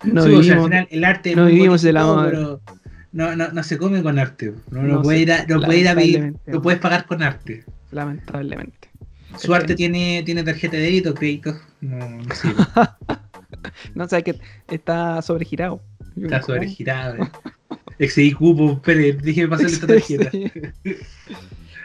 No 0.03 0.25
vivimos, 0.25 0.69
el 0.89 1.03
arte 1.03 1.35
no 1.35 1.45
vivimos 1.45 1.81
de 1.81 1.93
la 1.93 2.01
no, 3.13 3.35
no, 3.35 3.51
no, 3.51 3.63
se 3.63 3.77
come 3.77 4.01
con 4.01 4.17
arte. 4.19 4.53
No, 4.71 4.83
no, 4.83 5.01
puede 5.01 5.19
ir 5.19 5.33
a, 5.33 5.45
no 5.45 5.59
puede 5.59 5.79
ir 5.79 5.89
a 5.89 5.95
pedir, 5.95 6.33
no 6.45 6.61
puedes 6.61 6.79
pagar 6.79 7.05
con 7.05 7.21
arte. 7.21 7.65
Lamentablemente. 7.91 8.89
Su 9.37 9.53
arte 9.53 9.75
tiene, 9.75 10.23
tiene 10.25 10.43
tarjeta 10.43 10.77
de 10.77 10.83
débito, 10.83 11.13
crédito. 11.13 11.55
No, 11.81 12.09
no 12.09 12.35
sirve. 12.35 12.63
no, 13.95 14.05
o 14.05 14.07
que 14.07 14.39
está 14.69 15.21
sobregirado. 15.21 15.81
Está 16.15 16.41
sobregirado. 16.41 17.29
Excedí 18.01 18.31
cupo, 18.31 18.81
Pérez, 18.81 19.21
dije 19.21 19.47
pasarle 19.47 19.73
esta 19.73 19.87
tarjeta. 19.87 20.31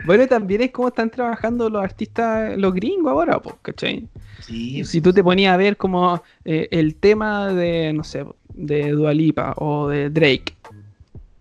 Bueno, 0.07 0.27
también 0.27 0.63
es 0.63 0.71
como 0.71 0.89
están 0.89 1.11
trabajando 1.11 1.69
los 1.69 1.83
artistas, 1.83 2.57
los 2.57 2.73
gringos 2.73 3.11
ahora, 3.11 3.41
¿cachai? 3.61 4.07
Sí. 4.41 4.85
Si 4.85 5.01
tú 5.01 5.13
te 5.13 5.23
ponías 5.23 5.53
a 5.53 5.57
ver 5.57 5.77
como 5.77 6.23
eh, 6.45 6.69
el 6.71 6.95
tema 6.95 7.53
de, 7.53 7.93
no 7.93 8.05
sé, 8.05 8.25
de 8.55 8.93
Dualipa 8.93 9.55
o 9.57 9.89
de 9.89 10.09
Drake, 10.09 10.55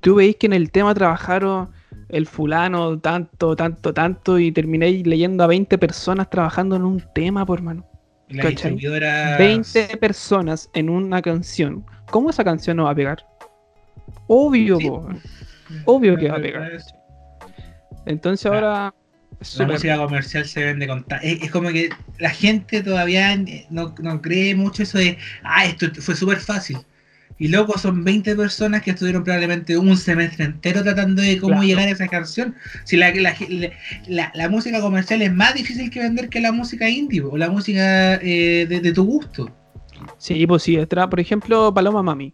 tú 0.02 0.16
veis 0.16 0.36
que 0.36 0.48
en 0.48 0.54
el 0.54 0.72
tema 0.72 0.94
trabajaron 0.96 1.70
el 2.10 2.26
fulano 2.26 3.00
tanto, 3.00 3.56
tanto, 3.56 3.94
tanto 3.94 4.40
y 4.40 4.52
terminéis 4.52 5.06
leyendo 5.06 5.44
a 5.44 5.48
20 5.48 5.78
personas 5.78 6.30
trabajando 6.30 6.76
en 6.76 6.84
un 6.84 7.04
tema, 7.14 7.46
por 7.46 7.62
mano. 7.62 7.86
20 9.38 9.98
personas 9.98 10.70
en 10.74 10.90
una 10.90 11.22
canción. 11.22 11.86
¿Cómo 12.10 12.30
esa 12.30 12.44
canción 12.44 12.78
no 12.78 12.86
va 12.86 12.92
a 12.92 12.96
pegar? 12.96 13.35
Obvio, 14.28 14.78
obvio 15.86 16.18
que 16.18 16.30
va 16.30 16.38
a 16.38 16.42
pegar. 16.42 16.72
Entonces 18.06 18.46
ahora. 18.46 18.94
La 19.58 19.68
música 19.68 19.98
comercial 19.98 20.46
se 20.46 20.64
vende 20.64 20.88
con. 20.88 21.06
Es, 21.22 21.44
es, 21.44 21.52
como 21.52 21.70
que 21.70 21.90
la 22.20 22.30
gente 22.30 22.82
todavía 22.82 23.38
no, 23.70 23.94
no 24.00 24.22
cree 24.22 24.56
mucho 24.56 24.84
eso 24.84 24.98
de. 24.98 25.18
Ah, 25.44 25.66
esto 25.66 25.88
fue 26.02 26.16
súper 26.16 26.40
fácil. 26.40 26.78
Y 27.38 27.50
luego 27.50 27.78
son 27.78 28.04
20 28.04 28.34
personas 28.36 28.82
que 28.82 28.92
estuvieron 28.92 29.24
probablemente 29.24 29.78
un 29.78 29.98
semestre 29.98 30.46
entero 30.46 30.84
tratando 30.84 31.22
de 31.22 31.38
cómo 31.38 31.64
llegar 31.64 31.88
a 31.88 31.92
esa 31.92 32.08
canción. 32.08 32.56
Si 32.86 32.96
la, 32.96 33.14
la, 34.08 34.32
la, 34.34 34.50
música 34.50 34.80
comercial 34.80 35.22
es 35.22 35.34
más 35.34 35.54
difícil 35.54 35.90
que 35.90 36.00
vender 36.00 36.30
que 36.30 36.40
la 36.40 36.54
música 36.54 36.88
indie 36.88 37.22
o 37.22 37.36
la 37.36 37.50
música 37.50 38.16
eh, 38.22 38.66
de, 38.70 38.94
tu 38.94 39.04
gusto. 39.04 39.52
Sí, 40.18 40.48
pues 40.48 40.64
sí, 40.64 40.78
por 40.88 41.20
ejemplo, 41.20 41.74
Paloma 41.74 42.02
Mami. 42.02 42.34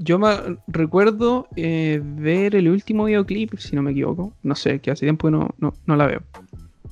Yo 0.00 0.16
me 0.20 0.58
recuerdo 0.68 1.48
eh, 1.56 2.00
ver 2.02 2.54
el 2.54 2.68
último 2.68 3.04
videoclip, 3.04 3.58
si 3.58 3.74
no 3.74 3.82
me 3.82 3.90
equivoco. 3.90 4.32
No 4.44 4.54
sé, 4.54 4.78
que 4.78 4.92
hace 4.92 5.04
tiempo 5.04 5.26
que 5.26 5.32
no, 5.32 5.54
no, 5.58 5.96
la 5.96 6.06
veo. 6.06 6.22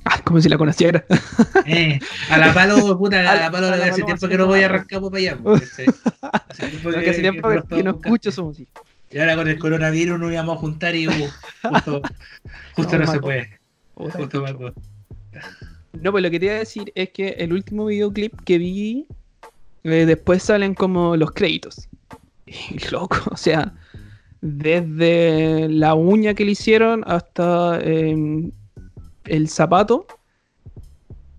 Ah, 0.09 0.21
como 0.23 0.39
si 0.39 0.47
la 0.47 0.57
conociera. 0.57 1.03
Eh, 1.65 1.99
a 2.29 2.37
la 2.37 2.53
palo, 2.53 2.97
puta, 2.97 3.19
a 3.29 3.35
la 3.35 3.51
palo 3.51 3.67
hace 3.67 4.03
tiempo 4.03 4.29
que 4.29 4.37
no 4.37 4.47
voy 4.47 4.61
a 4.61 4.67
arrancar 4.67 5.01
para 5.01 5.17
allá. 5.17 5.37
Hace 5.53 6.69
tiempo 6.69 6.91
que, 6.91 7.09
hace 7.09 7.19
tiempo 7.19 7.49
que, 7.67 7.83
no 7.83 7.91
escucho 7.91 8.31
su 8.31 8.45
música. 8.45 8.71
Y 9.11 9.19
ahora 9.19 9.35
con 9.35 9.49
el 9.49 9.59
coronavirus 9.59 10.17
nos 10.17 10.31
íbamos 10.31 10.55
a 10.55 10.59
juntar 10.59 10.95
y 10.95 11.09
uh, 11.09 11.11
justo, 11.63 12.01
justo 12.73 12.97
no, 12.97 13.07
se 13.07 13.19
puede. 13.19 13.59
Justo 13.95 14.41
No, 15.93 16.11
pues 16.11 16.23
lo 16.23 16.31
que 16.31 16.39
te 16.39 16.45
iba 16.45 16.55
a 16.55 16.59
decir 16.59 16.91
es 16.95 17.09
que 17.09 17.29
el 17.39 17.51
último 17.51 17.85
videoclip 17.87 18.33
que 18.45 18.57
vi, 18.57 19.07
eh, 19.83 20.05
después 20.05 20.41
salen 20.43 20.73
como 20.73 21.17
los 21.17 21.31
créditos. 21.31 21.89
Y 22.47 22.79
loco, 22.91 23.17
o 23.31 23.37
sea, 23.37 23.73
desde 24.41 25.67
la 25.69 25.93
uña 25.93 26.33
que 26.33 26.45
le 26.45 26.51
hicieron 26.51 27.03
hasta 27.05 27.79
em, 27.81 28.51
el 29.25 29.49
zapato, 29.49 30.07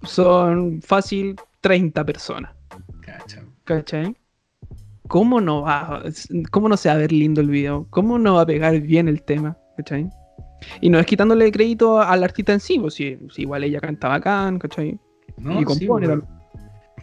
son 0.03 0.81
fácil 0.83 1.37
30 1.61 2.05
personas. 2.05 2.53
¿Cachai? 3.65 4.17
¿Cómo 5.09 5.41
no 5.41 5.63
va, 5.63 6.03
cómo 6.51 6.69
no 6.69 6.77
se 6.77 6.89
va 6.89 6.95
a 6.95 6.99
ver 6.99 7.13
lindo 7.13 7.41
el 7.41 7.49
video? 7.49 7.87
¿Cómo 7.91 8.19
no 8.19 8.35
va 8.35 8.43
a 8.43 8.47
pegar 8.47 8.79
bien 8.81 9.09
el 9.09 9.23
tema? 9.23 9.57
¿Cachai? 9.77 10.09
Y 10.81 10.91
no 10.91 10.99
es 10.99 11.07
quitándole 11.07 11.51
crédito 11.53 12.01
al 12.01 12.25
artista 12.25 12.53
en 12.53 12.61
sí, 12.61 12.79
pues 12.79 12.95
si, 12.95 13.19
igual 13.37 13.65
ella 13.65 13.81
canta 13.81 14.09
bacán, 14.09 14.59
¿cachai? 14.59 14.99
y 15.39 15.65
compone 15.65 16.09
pues. 16.09 16.38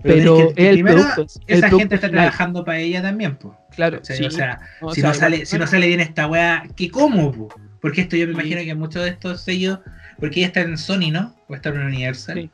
Pero, 0.06 0.54
el 0.56 0.84
producto, 0.84 1.26
esa 1.48 1.70
gente 1.70 1.96
está 1.96 2.10
trabajando 2.10 2.64
para 2.64 2.80
ella 2.80 3.02
también, 3.02 3.36
pues. 3.38 3.56
Claro. 3.76 4.00
O 4.00 4.06
sea, 4.06 4.60
si, 4.94 5.02
no 5.02 5.14
sale, 5.14 5.46
si 5.46 5.58
no 5.58 5.66
sale 5.66 5.88
bien 5.88 6.00
esta 6.00 6.28
weá, 6.28 6.64
¿qué 6.76 6.92
cómo? 6.92 7.50
Porque 7.82 8.02
esto 8.02 8.16
yo 8.16 8.28
me 8.28 8.34
imagino 8.34 8.62
que 8.62 8.76
muchos 8.76 9.04
de 9.04 9.10
estos 9.10 9.42
sellos, 9.42 9.80
porque 10.20 10.42
ella 10.42 10.48
está 10.48 10.62
en 10.62 10.78
Sony, 10.78 11.12
¿no? 11.12 11.36
O 11.48 11.56
está 11.56 11.70
en 11.70 11.80
Universal. 11.80 12.38
Sí. 12.38 12.50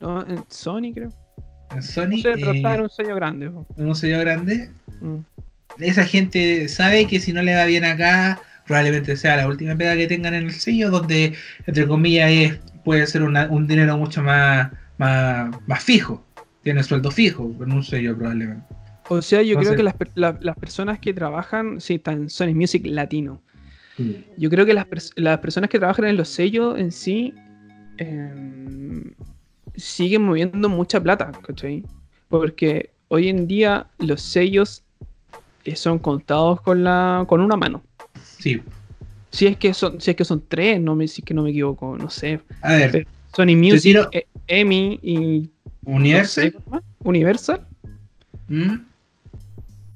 No, 0.00 0.26
en 0.26 0.44
Sony 0.48 0.92
creo. 0.92 1.12
En 1.74 1.82
Sony. 1.82 2.20
Pero 2.22 2.52
está 2.52 2.74
en 2.74 2.80
un 2.82 2.90
sello 2.90 3.14
grande. 3.14 3.46
En 3.46 3.86
un 3.86 3.94
sello 3.94 4.20
grande. 4.20 4.70
Mm. 5.00 5.18
Esa 5.78 6.04
gente 6.04 6.68
sabe 6.68 7.06
que 7.06 7.20
si 7.20 7.32
no 7.32 7.42
le 7.42 7.54
va 7.54 7.64
bien 7.64 7.84
acá, 7.84 8.40
probablemente 8.66 9.16
sea 9.16 9.36
la 9.36 9.48
última 9.48 9.76
pega 9.76 9.96
que 9.96 10.06
tengan 10.06 10.34
en 10.34 10.44
el 10.44 10.52
sello, 10.52 10.90
donde, 10.90 11.34
entre 11.66 11.86
comillas, 11.86 12.30
es, 12.30 12.58
puede 12.84 13.06
ser 13.06 13.22
un 13.22 13.66
dinero 13.66 13.96
mucho 13.96 14.22
más, 14.22 14.70
más, 14.98 15.54
más 15.66 15.82
fijo. 15.82 16.24
Tiene 16.64 16.82
sueldo 16.82 17.10
fijo 17.10 17.54
en 17.60 17.72
un 17.72 17.84
sello 17.84 18.16
probablemente. 18.16 18.64
O 19.08 19.20
sea, 19.20 19.42
yo 19.42 19.58
creo 19.58 19.76
que 19.76 19.82
las, 19.82 19.94
las, 20.14 20.56
personas 20.56 20.98
que 20.98 21.12
trabajan, 21.12 21.80
sí, 21.80 21.94
están 21.94 22.22
en 22.22 22.30
Sony 22.30 22.54
Music 22.54 22.82
Latino. 22.86 23.40
Yo 24.36 24.50
creo 24.50 24.66
que 24.66 24.74
las, 24.74 24.86
las, 25.14 25.38
personas 25.38 25.70
que 25.70 25.78
trabajan 25.78 26.06
en 26.06 26.16
los 26.16 26.28
sellos 26.28 26.78
en 26.78 26.90
sí 26.90 27.32
em, 27.98 29.12
siguen 29.76 30.22
moviendo 30.22 30.68
mucha 30.68 31.00
plata, 31.00 31.30
¿cachai? 31.46 31.84
Porque 32.28 32.90
hoy 33.08 33.28
en 33.28 33.46
día 33.46 33.86
los 33.98 34.20
sellos 34.20 34.82
eh, 35.64 35.76
son 35.76 35.98
contados 35.98 36.60
con 36.60 36.82
la 36.82 37.24
con 37.28 37.40
una 37.40 37.56
mano. 37.56 37.84
Sí. 38.22 38.60
Si 39.30 39.46
es 39.46 39.56
que 39.56 39.74
son, 39.74 40.00
si 40.00 40.10
es 40.10 40.16
que 40.16 40.24
son 40.24 40.42
tres, 40.48 40.80
no 40.80 40.94
me, 40.94 41.06
si 41.06 41.20
es 41.20 41.24
que 41.24 41.34
no 41.34 41.42
me 41.42 41.50
equivoco, 41.50 41.96
no 41.96 42.10
sé. 42.10 42.40
A 42.62 42.74
ver. 42.74 43.06
Sony 43.34 43.56
Music, 43.56 43.96
e, 44.12 44.26
EMI 44.46 45.00
y. 45.02 45.50
Universal. 45.84 46.54
Universal. 47.02 47.66
¿Mm? 48.48 48.76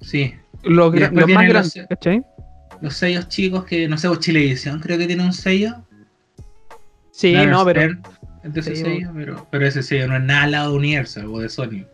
Sí. 0.00 0.34
Los, 0.62 0.92
más 0.92 1.48
grandes, 1.48 1.86
¿cachai? 1.88 2.22
Los 2.80 2.94
sellos 2.94 3.28
chicos 3.28 3.64
que, 3.64 3.88
no 3.88 3.98
sé, 3.98 4.08
Chilevisión 4.18 4.80
creo 4.80 4.98
que 4.98 5.06
tiene 5.06 5.24
un 5.24 5.32
sello. 5.32 5.74
Sí, 7.10 7.34
no, 7.34 7.64
pero. 7.64 7.96
pero, 9.50 9.66
ese 9.66 9.82
sello 9.82 10.08
no 10.08 10.16
es 10.16 10.22
nada 10.22 10.42
al 10.44 10.50
lado 10.52 10.72
de 10.72 10.78
Universal 10.78 11.26
o 11.26 11.40
de 11.40 11.48
Sony. 11.48 11.84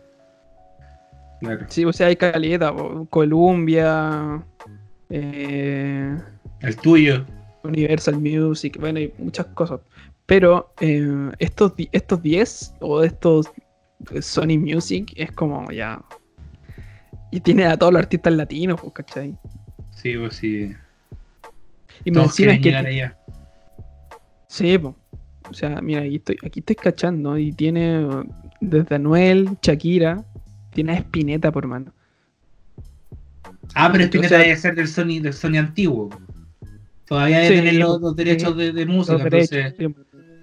Claro. 1.39 1.65
Sí, 1.69 1.83
o 1.85 1.93
sea, 1.93 2.07
hay 2.07 2.15
caleta, 2.15 2.73
Columbia. 3.09 4.43
Eh, 5.09 6.15
el 6.61 6.75
tuyo. 6.77 7.25
Universal 7.63 8.19
Music, 8.19 8.77
bueno, 8.79 8.99
hay 8.99 9.13
muchas 9.17 9.47
cosas. 9.47 9.79
Pero 10.25 10.73
eh, 10.79 11.31
estos, 11.39 11.73
estos 11.91 12.21
10 12.21 12.75
o 12.79 13.03
estos 13.03 13.51
Sony 14.21 14.57
Music 14.59 15.13
es 15.15 15.31
como 15.31 15.71
ya 15.71 16.03
y 17.35 17.41
tiene 17.41 17.65
a 17.65 17.75
todos 17.75 17.91
los 17.91 18.01
artistas 18.01 18.33
latinos, 18.33 18.79
pues, 18.79 18.93
¿cachai? 18.93 19.35
Sí, 19.91 20.15
pues 20.17 20.35
sí. 20.35 20.73
Y 22.05 22.11
me 22.11 22.23
encima 22.23 22.57
que. 22.59 23.11
Sí, 24.47 24.77
pues. 24.77 24.95
O 25.49 25.53
sea, 25.53 25.81
mira, 25.81 26.01
aquí 26.01 26.15
estoy, 26.15 26.37
aquí 26.45 26.59
estoy 26.61 26.77
cachando. 26.77 27.37
Y 27.37 27.51
tiene 27.51 28.07
desde 28.61 28.95
Anuel, 28.95 29.49
Shakira, 29.61 30.23
tiene 30.71 30.93
a 30.93 30.95
Spinetta 30.99 31.51
por 31.51 31.67
mano. 31.67 31.91
Ah, 33.73 33.89
pero 33.91 34.05
Spinetta 34.05 34.37
debe 34.37 34.55
ser 34.55 34.75
del 34.75 34.87
Sony, 34.87 35.19
del 35.21 35.33
Sony 35.33 35.57
antiguo. 35.57 36.09
Todavía 37.05 37.39
debe 37.39 37.57
tener 37.57 37.75
los, 37.75 38.15
derechos 38.15 38.55
de, 38.55 38.85
música. 38.85 39.21
entonces, 39.21 39.75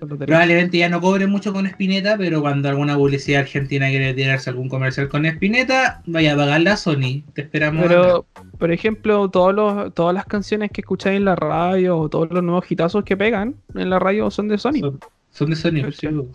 Probablemente 0.06 0.78
ya 0.78 0.88
no 0.88 1.00
cobre 1.00 1.26
mucho 1.26 1.52
con 1.52 1.66
Spinetta, 1.66 2.16
pero 2.16 2.40
cuando 2.40 2.68
alguna 2.68 2.96
publicidad 2.96 3.42
argentina 3.42 3.88
quiere 3.88 4.14
tirarse 4.14 4.50
algún 4.50 4.68
comercial 4.68 5.08
con 5.08 5.24
Spinetta, 5.26 6.02
vaya 6.06 6.34
a 6.34 6.36
pagarla 6.36 6.76
Sony. 6.76 7.22
Te 7.34 7.42
esperamos. 7.42 7.86
Pero, 7.86 8.26
por 8.58 8.72
ejemplo, 8.72 9.28
todos 9.28 9.54
los, 9.54 9.94
todas 9.94 10.14
las 10.14 10.26
canciones 10.26 10.70
que 10.70 10.80
escucháis 10.80 11.16
en 11.16 11.24
la 11.24 11.36
radio 11.36 11.98
o 11.98 12.08
todos 12.08 12.30
los 12.30 12.42
nuevos 12.42 12.70
hitazos 12.70 13.04
que 13.04 13.16
pegan 13.16 13.54
en 13.74 13.90
la 13.90 13.98
radio 13.98 14.30
son 14.30 14.48
de 14.48 14.58
Sony. 14.58 14.98
Son, 15.30 15.48
de 15.50 15.56
Sony, 15.56 16.26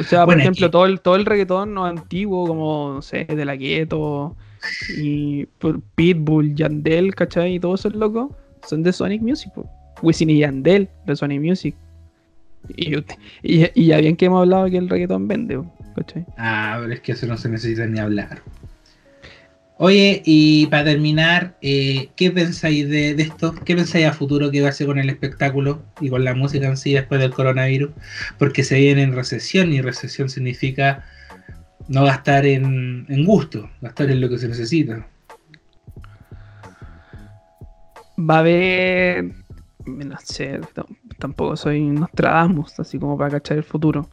O 0.00 0.02
sea, 0.02 0.24
por 0.24 0.38
ejemplo, 0.38 0.70
todo, 0.70 0.86
el, 0.86 1.00
todo 1.00 1.16
el 1.16 1.26
reggaetón 1.26 1.78
antiguo, 1.78 2.46
como, 2.46 2.94
no 2.94 3.02
sé, 3.02 3.24
de 3.24 3.44
la 3.44 3.56
Gueto 3.56 4.34
y 4.98 5.46
Pitbull, 5.94 6.54
Yandel, 6.54 7.14
¿cachai? 7.14 7.54
Y 7.54 7.60
todos 7.60 7.80
esos 7.80 7.94
locos 7.94 8.30
son 8.66 8.82
de 8.82 8.92
Sonic 8.92 9.22
Music. 9.22 9.52
Wisin 10.02 10.30
y 10.30 10.38
Yandel 10.38 10.88
de 11.06 11.16
Sonic 11.16 11.40
Music. 11.40 11.74
Y, 12.68 12.96
y, 13.42 13.86
ya 13.86 13.98
bien 13.98 14.16
que 14.16 14.26
hemos 14.26 14.42
hablado 14.42 14.70
que 14.70 14.78
el 14.78 14.88
reggaetón 14.88 15.28
vende, 15.28 15.60
¿cachai? 15.94 16.24
Ah, 16.36 16.78
pero 16.80 16.92
es 16.92 17.00
que 17.00 17.12
eso 17.12 17.26
no 17.26 17.36
se 17.36 17.48
necesita 17.48 17.86
ni 17.86 17.98
hablar. 17.98 18.42
Oye, 19.78 20.22
y 20.24 20.66
para 20.68 20.84
terminar, 20.84 21.58
eh, 21.60 22.08
¿qué 22.16 22.30
pensáis 22.30 22.88
de, 22.88 23.10
esto? 23.10 23.54
¿Qué 23.64 23.76
pensáis 23.76 24.06
a 24.06 24.12
futuro 24.12 24.50
que 24.50 24.62
va 24.62 24.70
a 24.70 24.72
ser 24.72 24.86
con 24.86 24.98
el 24.98 25.10
espectáculo 25.10 25.82
y 26.00 26.08
con 26.08 26.24
la 26.24 26.34
música 26.34 26.66
en 26.66 26.78
sí 26.78 26.94
después 26.94 27.20
del 27.20 27.32
coronavirus? 27.32 27.90
Porque 28.38 28.64
se 28.64 28.78
viene 28.78 29.02
en 29.02 29.14
recesión 29.14 29.74
y 29.74 29.82
recesión 29.82 30.30
significa 30.30 31.04
no 31.88 32.04
gastar 32.04 32.46
en, 32.46 33.04
en 33.10 33.24
gusto, 33.26 33.70
gastar 33.82 34.10
en 34.10 34.22
lo 34.22 34.30
que 34.30 34.38
se 34.38 34.48
necesita. 34.48 35.06
Va 38.18 38.36
a 38.36 38.38
haber, 38.38 39.34
no 39.86 40.16
sé, 40.22 40.60
tampoco 41.18 41.56
soy 41.56 41.82
Nostradamus, 41.82 42.78
así 42.80 42.98
como 42.98 43.16
para 43.16 43.30
cachar 43.30 43.58
el 43.58 43.64
futuro. 43.64 44.08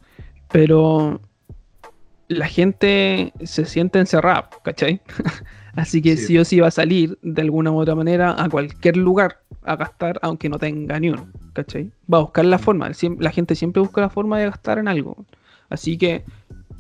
Pero 0.52 1.20
la 2.28 2.48
gente 2.48 3.34
se 3.44 3.66
siente 3.66 4.00
encerrada, 4.00 4.50
¿cachai? 4.64 5.02
así 5.76 6.02
que 6.02 6.18
sí. 6.18 6.38
o 6.38 6.46
sí 6.46 6.60
va 6.60 6.68
a 6.68 6.72
salir 6.72 7.18
de 7.22 7.42
alguna 7.42 7.72
u 7.72 7.80
otra 7.80 7.96
manera 7.96 8.36
a 8.42 8.50
cualquier 8.50 8.98
lugar 8.98 9.40
a 9.64 9.76
gastar, 9.76 10.20
aunque 10.22 10.50
no 10.50 10.60
tenga 10.60 11.00
ni 11.00 11.10
uno, 11.10 11.28
¿cachai? 11.54 11.92
Va 12.12 12.20
a 12.20 12.22
buscar 12.22 12.46
la 12.46 12.60
forma, 12.60 12.90
la 13.20 13.32
gente 13.32 13.56
siempre 13.56 13.82
busca 13.82 14.02
la 14.02 14.10
forma 14.10 14.40
de 14.40 14.46
gastar 14.46 14.78
en 14.78 14.88
algo. 14.88 15.26
Así 15.70 15.98
que 15.98 16.24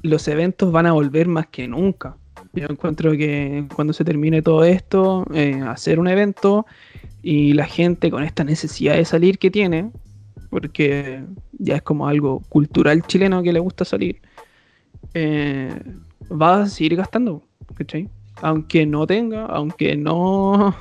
los 0.02 0.28
eventos 0.28 0.72
van 0.72 0.86
a 0.86 0.92
volver 0.92 1.28
más 1.28 1.48
que 1.48 1.68
nunca. 1.68 2.18
Yo 2.54 2.68
encuentro 2.70 3.12
que 3.14 3.66
cuando 3.76 3.94
se 3.94 4.06
termine 4.06 4.42
todo 4.42 4.64
esto, 4.64 5.26
eh, 5.34 5.62
hacer 5.66 6.00
un 6.00 6.08
evento 6.08 6.66
y 7.24 7.54
la 7.54 7.66
gente 7.66 8.12
con 8.12 8.24
esta 8.24 8.44
necesidad 8.44 8.96
de 8.96 9.06
salir 9.06 9.40
que 9.40 9.50
tiene, 9.50 9.92
porque 10.50 11.24
ya 11.54 11.78
es 11.78 11.82
como 11.82 12.08
algo 12.08 12.42
cultural 12.50 13.02
chileno 13.08 13.42
que 13.42 13.54
le 13.54 13.60
gusta 13.60 13.86
salir, 13.86 14.22
eh, 15.14 15.74
va 16.30 16.62
a 16.62 16.66
seguir 16.68 16.96
gastando, 16.96 17.44
¿cachai? 17.76 18.10
Aunque 18.42 18.86
no 18.86 19.08
tenga, 19.08 19.46
aunque 19.46 19.96
no, 19.96 20.76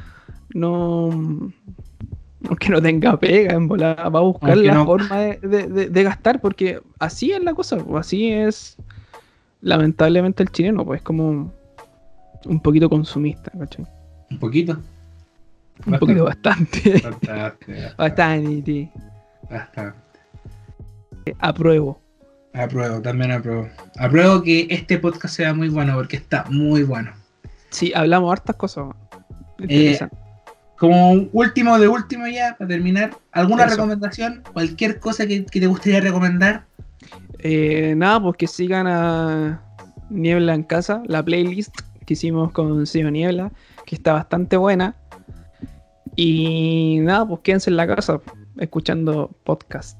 no, 0.54 1.52
aunque 2.48 2.68
no 2.70 2.80
tenga 2.80 3.18
pega 3.18 3.54
en 3.54 3.68
volar, 3.68 4.14
va 4.14 4.20
a 4.20 4.22
buscar 4.22 4.56
la 4.56 4.84
forma 4.84 5.18
de, 5.18 6.02
gastar, 6.04 6.40
porque 6.40 6.80
así 6.98 7.32
es 7.32 7.42
la 7.42 7.52
cosa, 7.52 7.84
así 7.96 8.32
es 8.32 8.78
lamentablemente 9.60 10.42
el 10.42 10.50
chileno, 10.50 10.84
pues 10.84 11.00
es 11.00 11.04
como 11.04 11.52
un 12.44 12.60
poquito 12.60 12.88
consumista, 12.88 13.50
¿cachai? 13.58 13.86
Un 14.30 14.38
poquito. 14.38 14.80
Un 15.86 15.98
poquito 15.98 16.24
bastante. 16.24 17.00
Bastante. 17.02 17.92
Bastante. 17.96 18.90
Bastante. 19.50 19.98
Apruebo. 21.38 22.00
Apruebo, 22.52 23.00
también 23.00 23.32
apruebo. 23.32 23.68
Apruebo 23.98 24.42
que 24.42 24.66
este 24.70 24.98
podcast 24.98 25.34
sea 25.34 25.54
muy 25.54 25.68
bueno 25.68 25.94
porque 25.94 26.16
está 26.16 26.44
muy 26.50 26.82
bueno. 26.82 27.12
Sí, 27.70 27.92
hablamos 27.94 28.32
hartas 28.32 28.56
cosas. 28.56 28.86
Eh, 29.60 29.98
como 30.76 31.28
último 31.32 31.78
de 31.78 31.88
último 31.88 32.26
ya, 32.28 32.56
para 32.56 32.68
terminar, 32.68 33.10
¿alguna 33.32 33.66
recomendación? 33.66 34.42
¿Cualquier 34.52 35.00
cosa 35.00 35.26
que, 35.26 35.40
te 35.42 35.66
gustaría 35.66 36.00
recomendar? 36.00 36.66
Eh, 37.40 37.94
nada, 37.96 38.22
pues 38.22 38.36
que 38.36 38.46
sigan 38.46 38.86
a 38.86 39.62
Niebla 40.10 40.54
en 40.54 40.62
casa, 40.62 41.02
la 41.06 41.24
playlist 41.24 41.74
que 42.06 42.14
hicimos 42.14 42.52
con 42.52 42.86
Sio 42.86 43.10
Niebla, 43.10 43.52
que 43.86 43.94
está 43.94 44.14
bastante 44.14 44.56
buena. 44.56 44.96
Y 46.16 46.98
nada, 47.02 47.28
pues 47.28 47.40
quédense 47.42 47.70
en 47.70 47.76
la 47.76 47.86
casa 47.86 48.20
escuchando 48.58 49.30
podcast. 49.44 49.98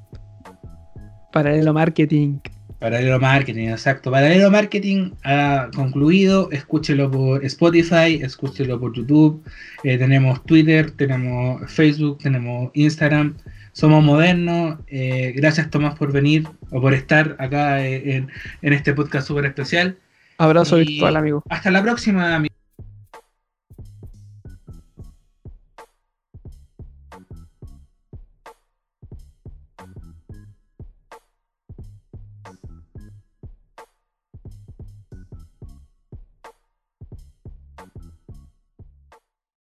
Paralelo 1.32 1.72
Marketing. 1.72 2.38
Paralelo 2.78 3.20
Marketing, 3.20 3.68
exacto. 3.68 4.10
Paralelo 4.10 4.50
Marketing 4.50 5.10
ha 5.24 5.68
concluido. 5.74 6.50
Escúchelo 6.50 7.10
por 7.10 7.44
Spotify, 7.44 8.20
escúchelo 8.22 8.80
por 8.80 8.94
YouTube. 8.94 9.44
Eh, 9.82 9.98
tenemos 9.98 10.42
Twitter, 10.44 10.90
tenemos 10.92 11.70
Facebook, 11.70 12.18
tenemos 12.18 12.70
Instagram. 12.74 13.36
Somos 13.72 14.02
modernos. 14.02 14.78
Eh, 14.88 15.32
gracias, 15.36 15.70
Tomás, 15.70 15.96
por 15.96 16.12
venir 16.12 16.46
o 16.70 16.80
por 16.80 16.94
estar 16.94 17.36
acá 17.38 17.84
eh, 17.84 18.16
en, 18.16 18.28
en 18.62 18.72
este 18.72 18.94
podcast 18.94 19.26
súper 19.26 19.46
especial. 19.46 19.96
Abrazo 20.38 20.76
virtual, 20.76 21.16
amigo. 21.16 21.42
Hasta 21.48 21.70
la 21.70 21.82
próxima, 21.82 22.34
amigo. 22.34 22.54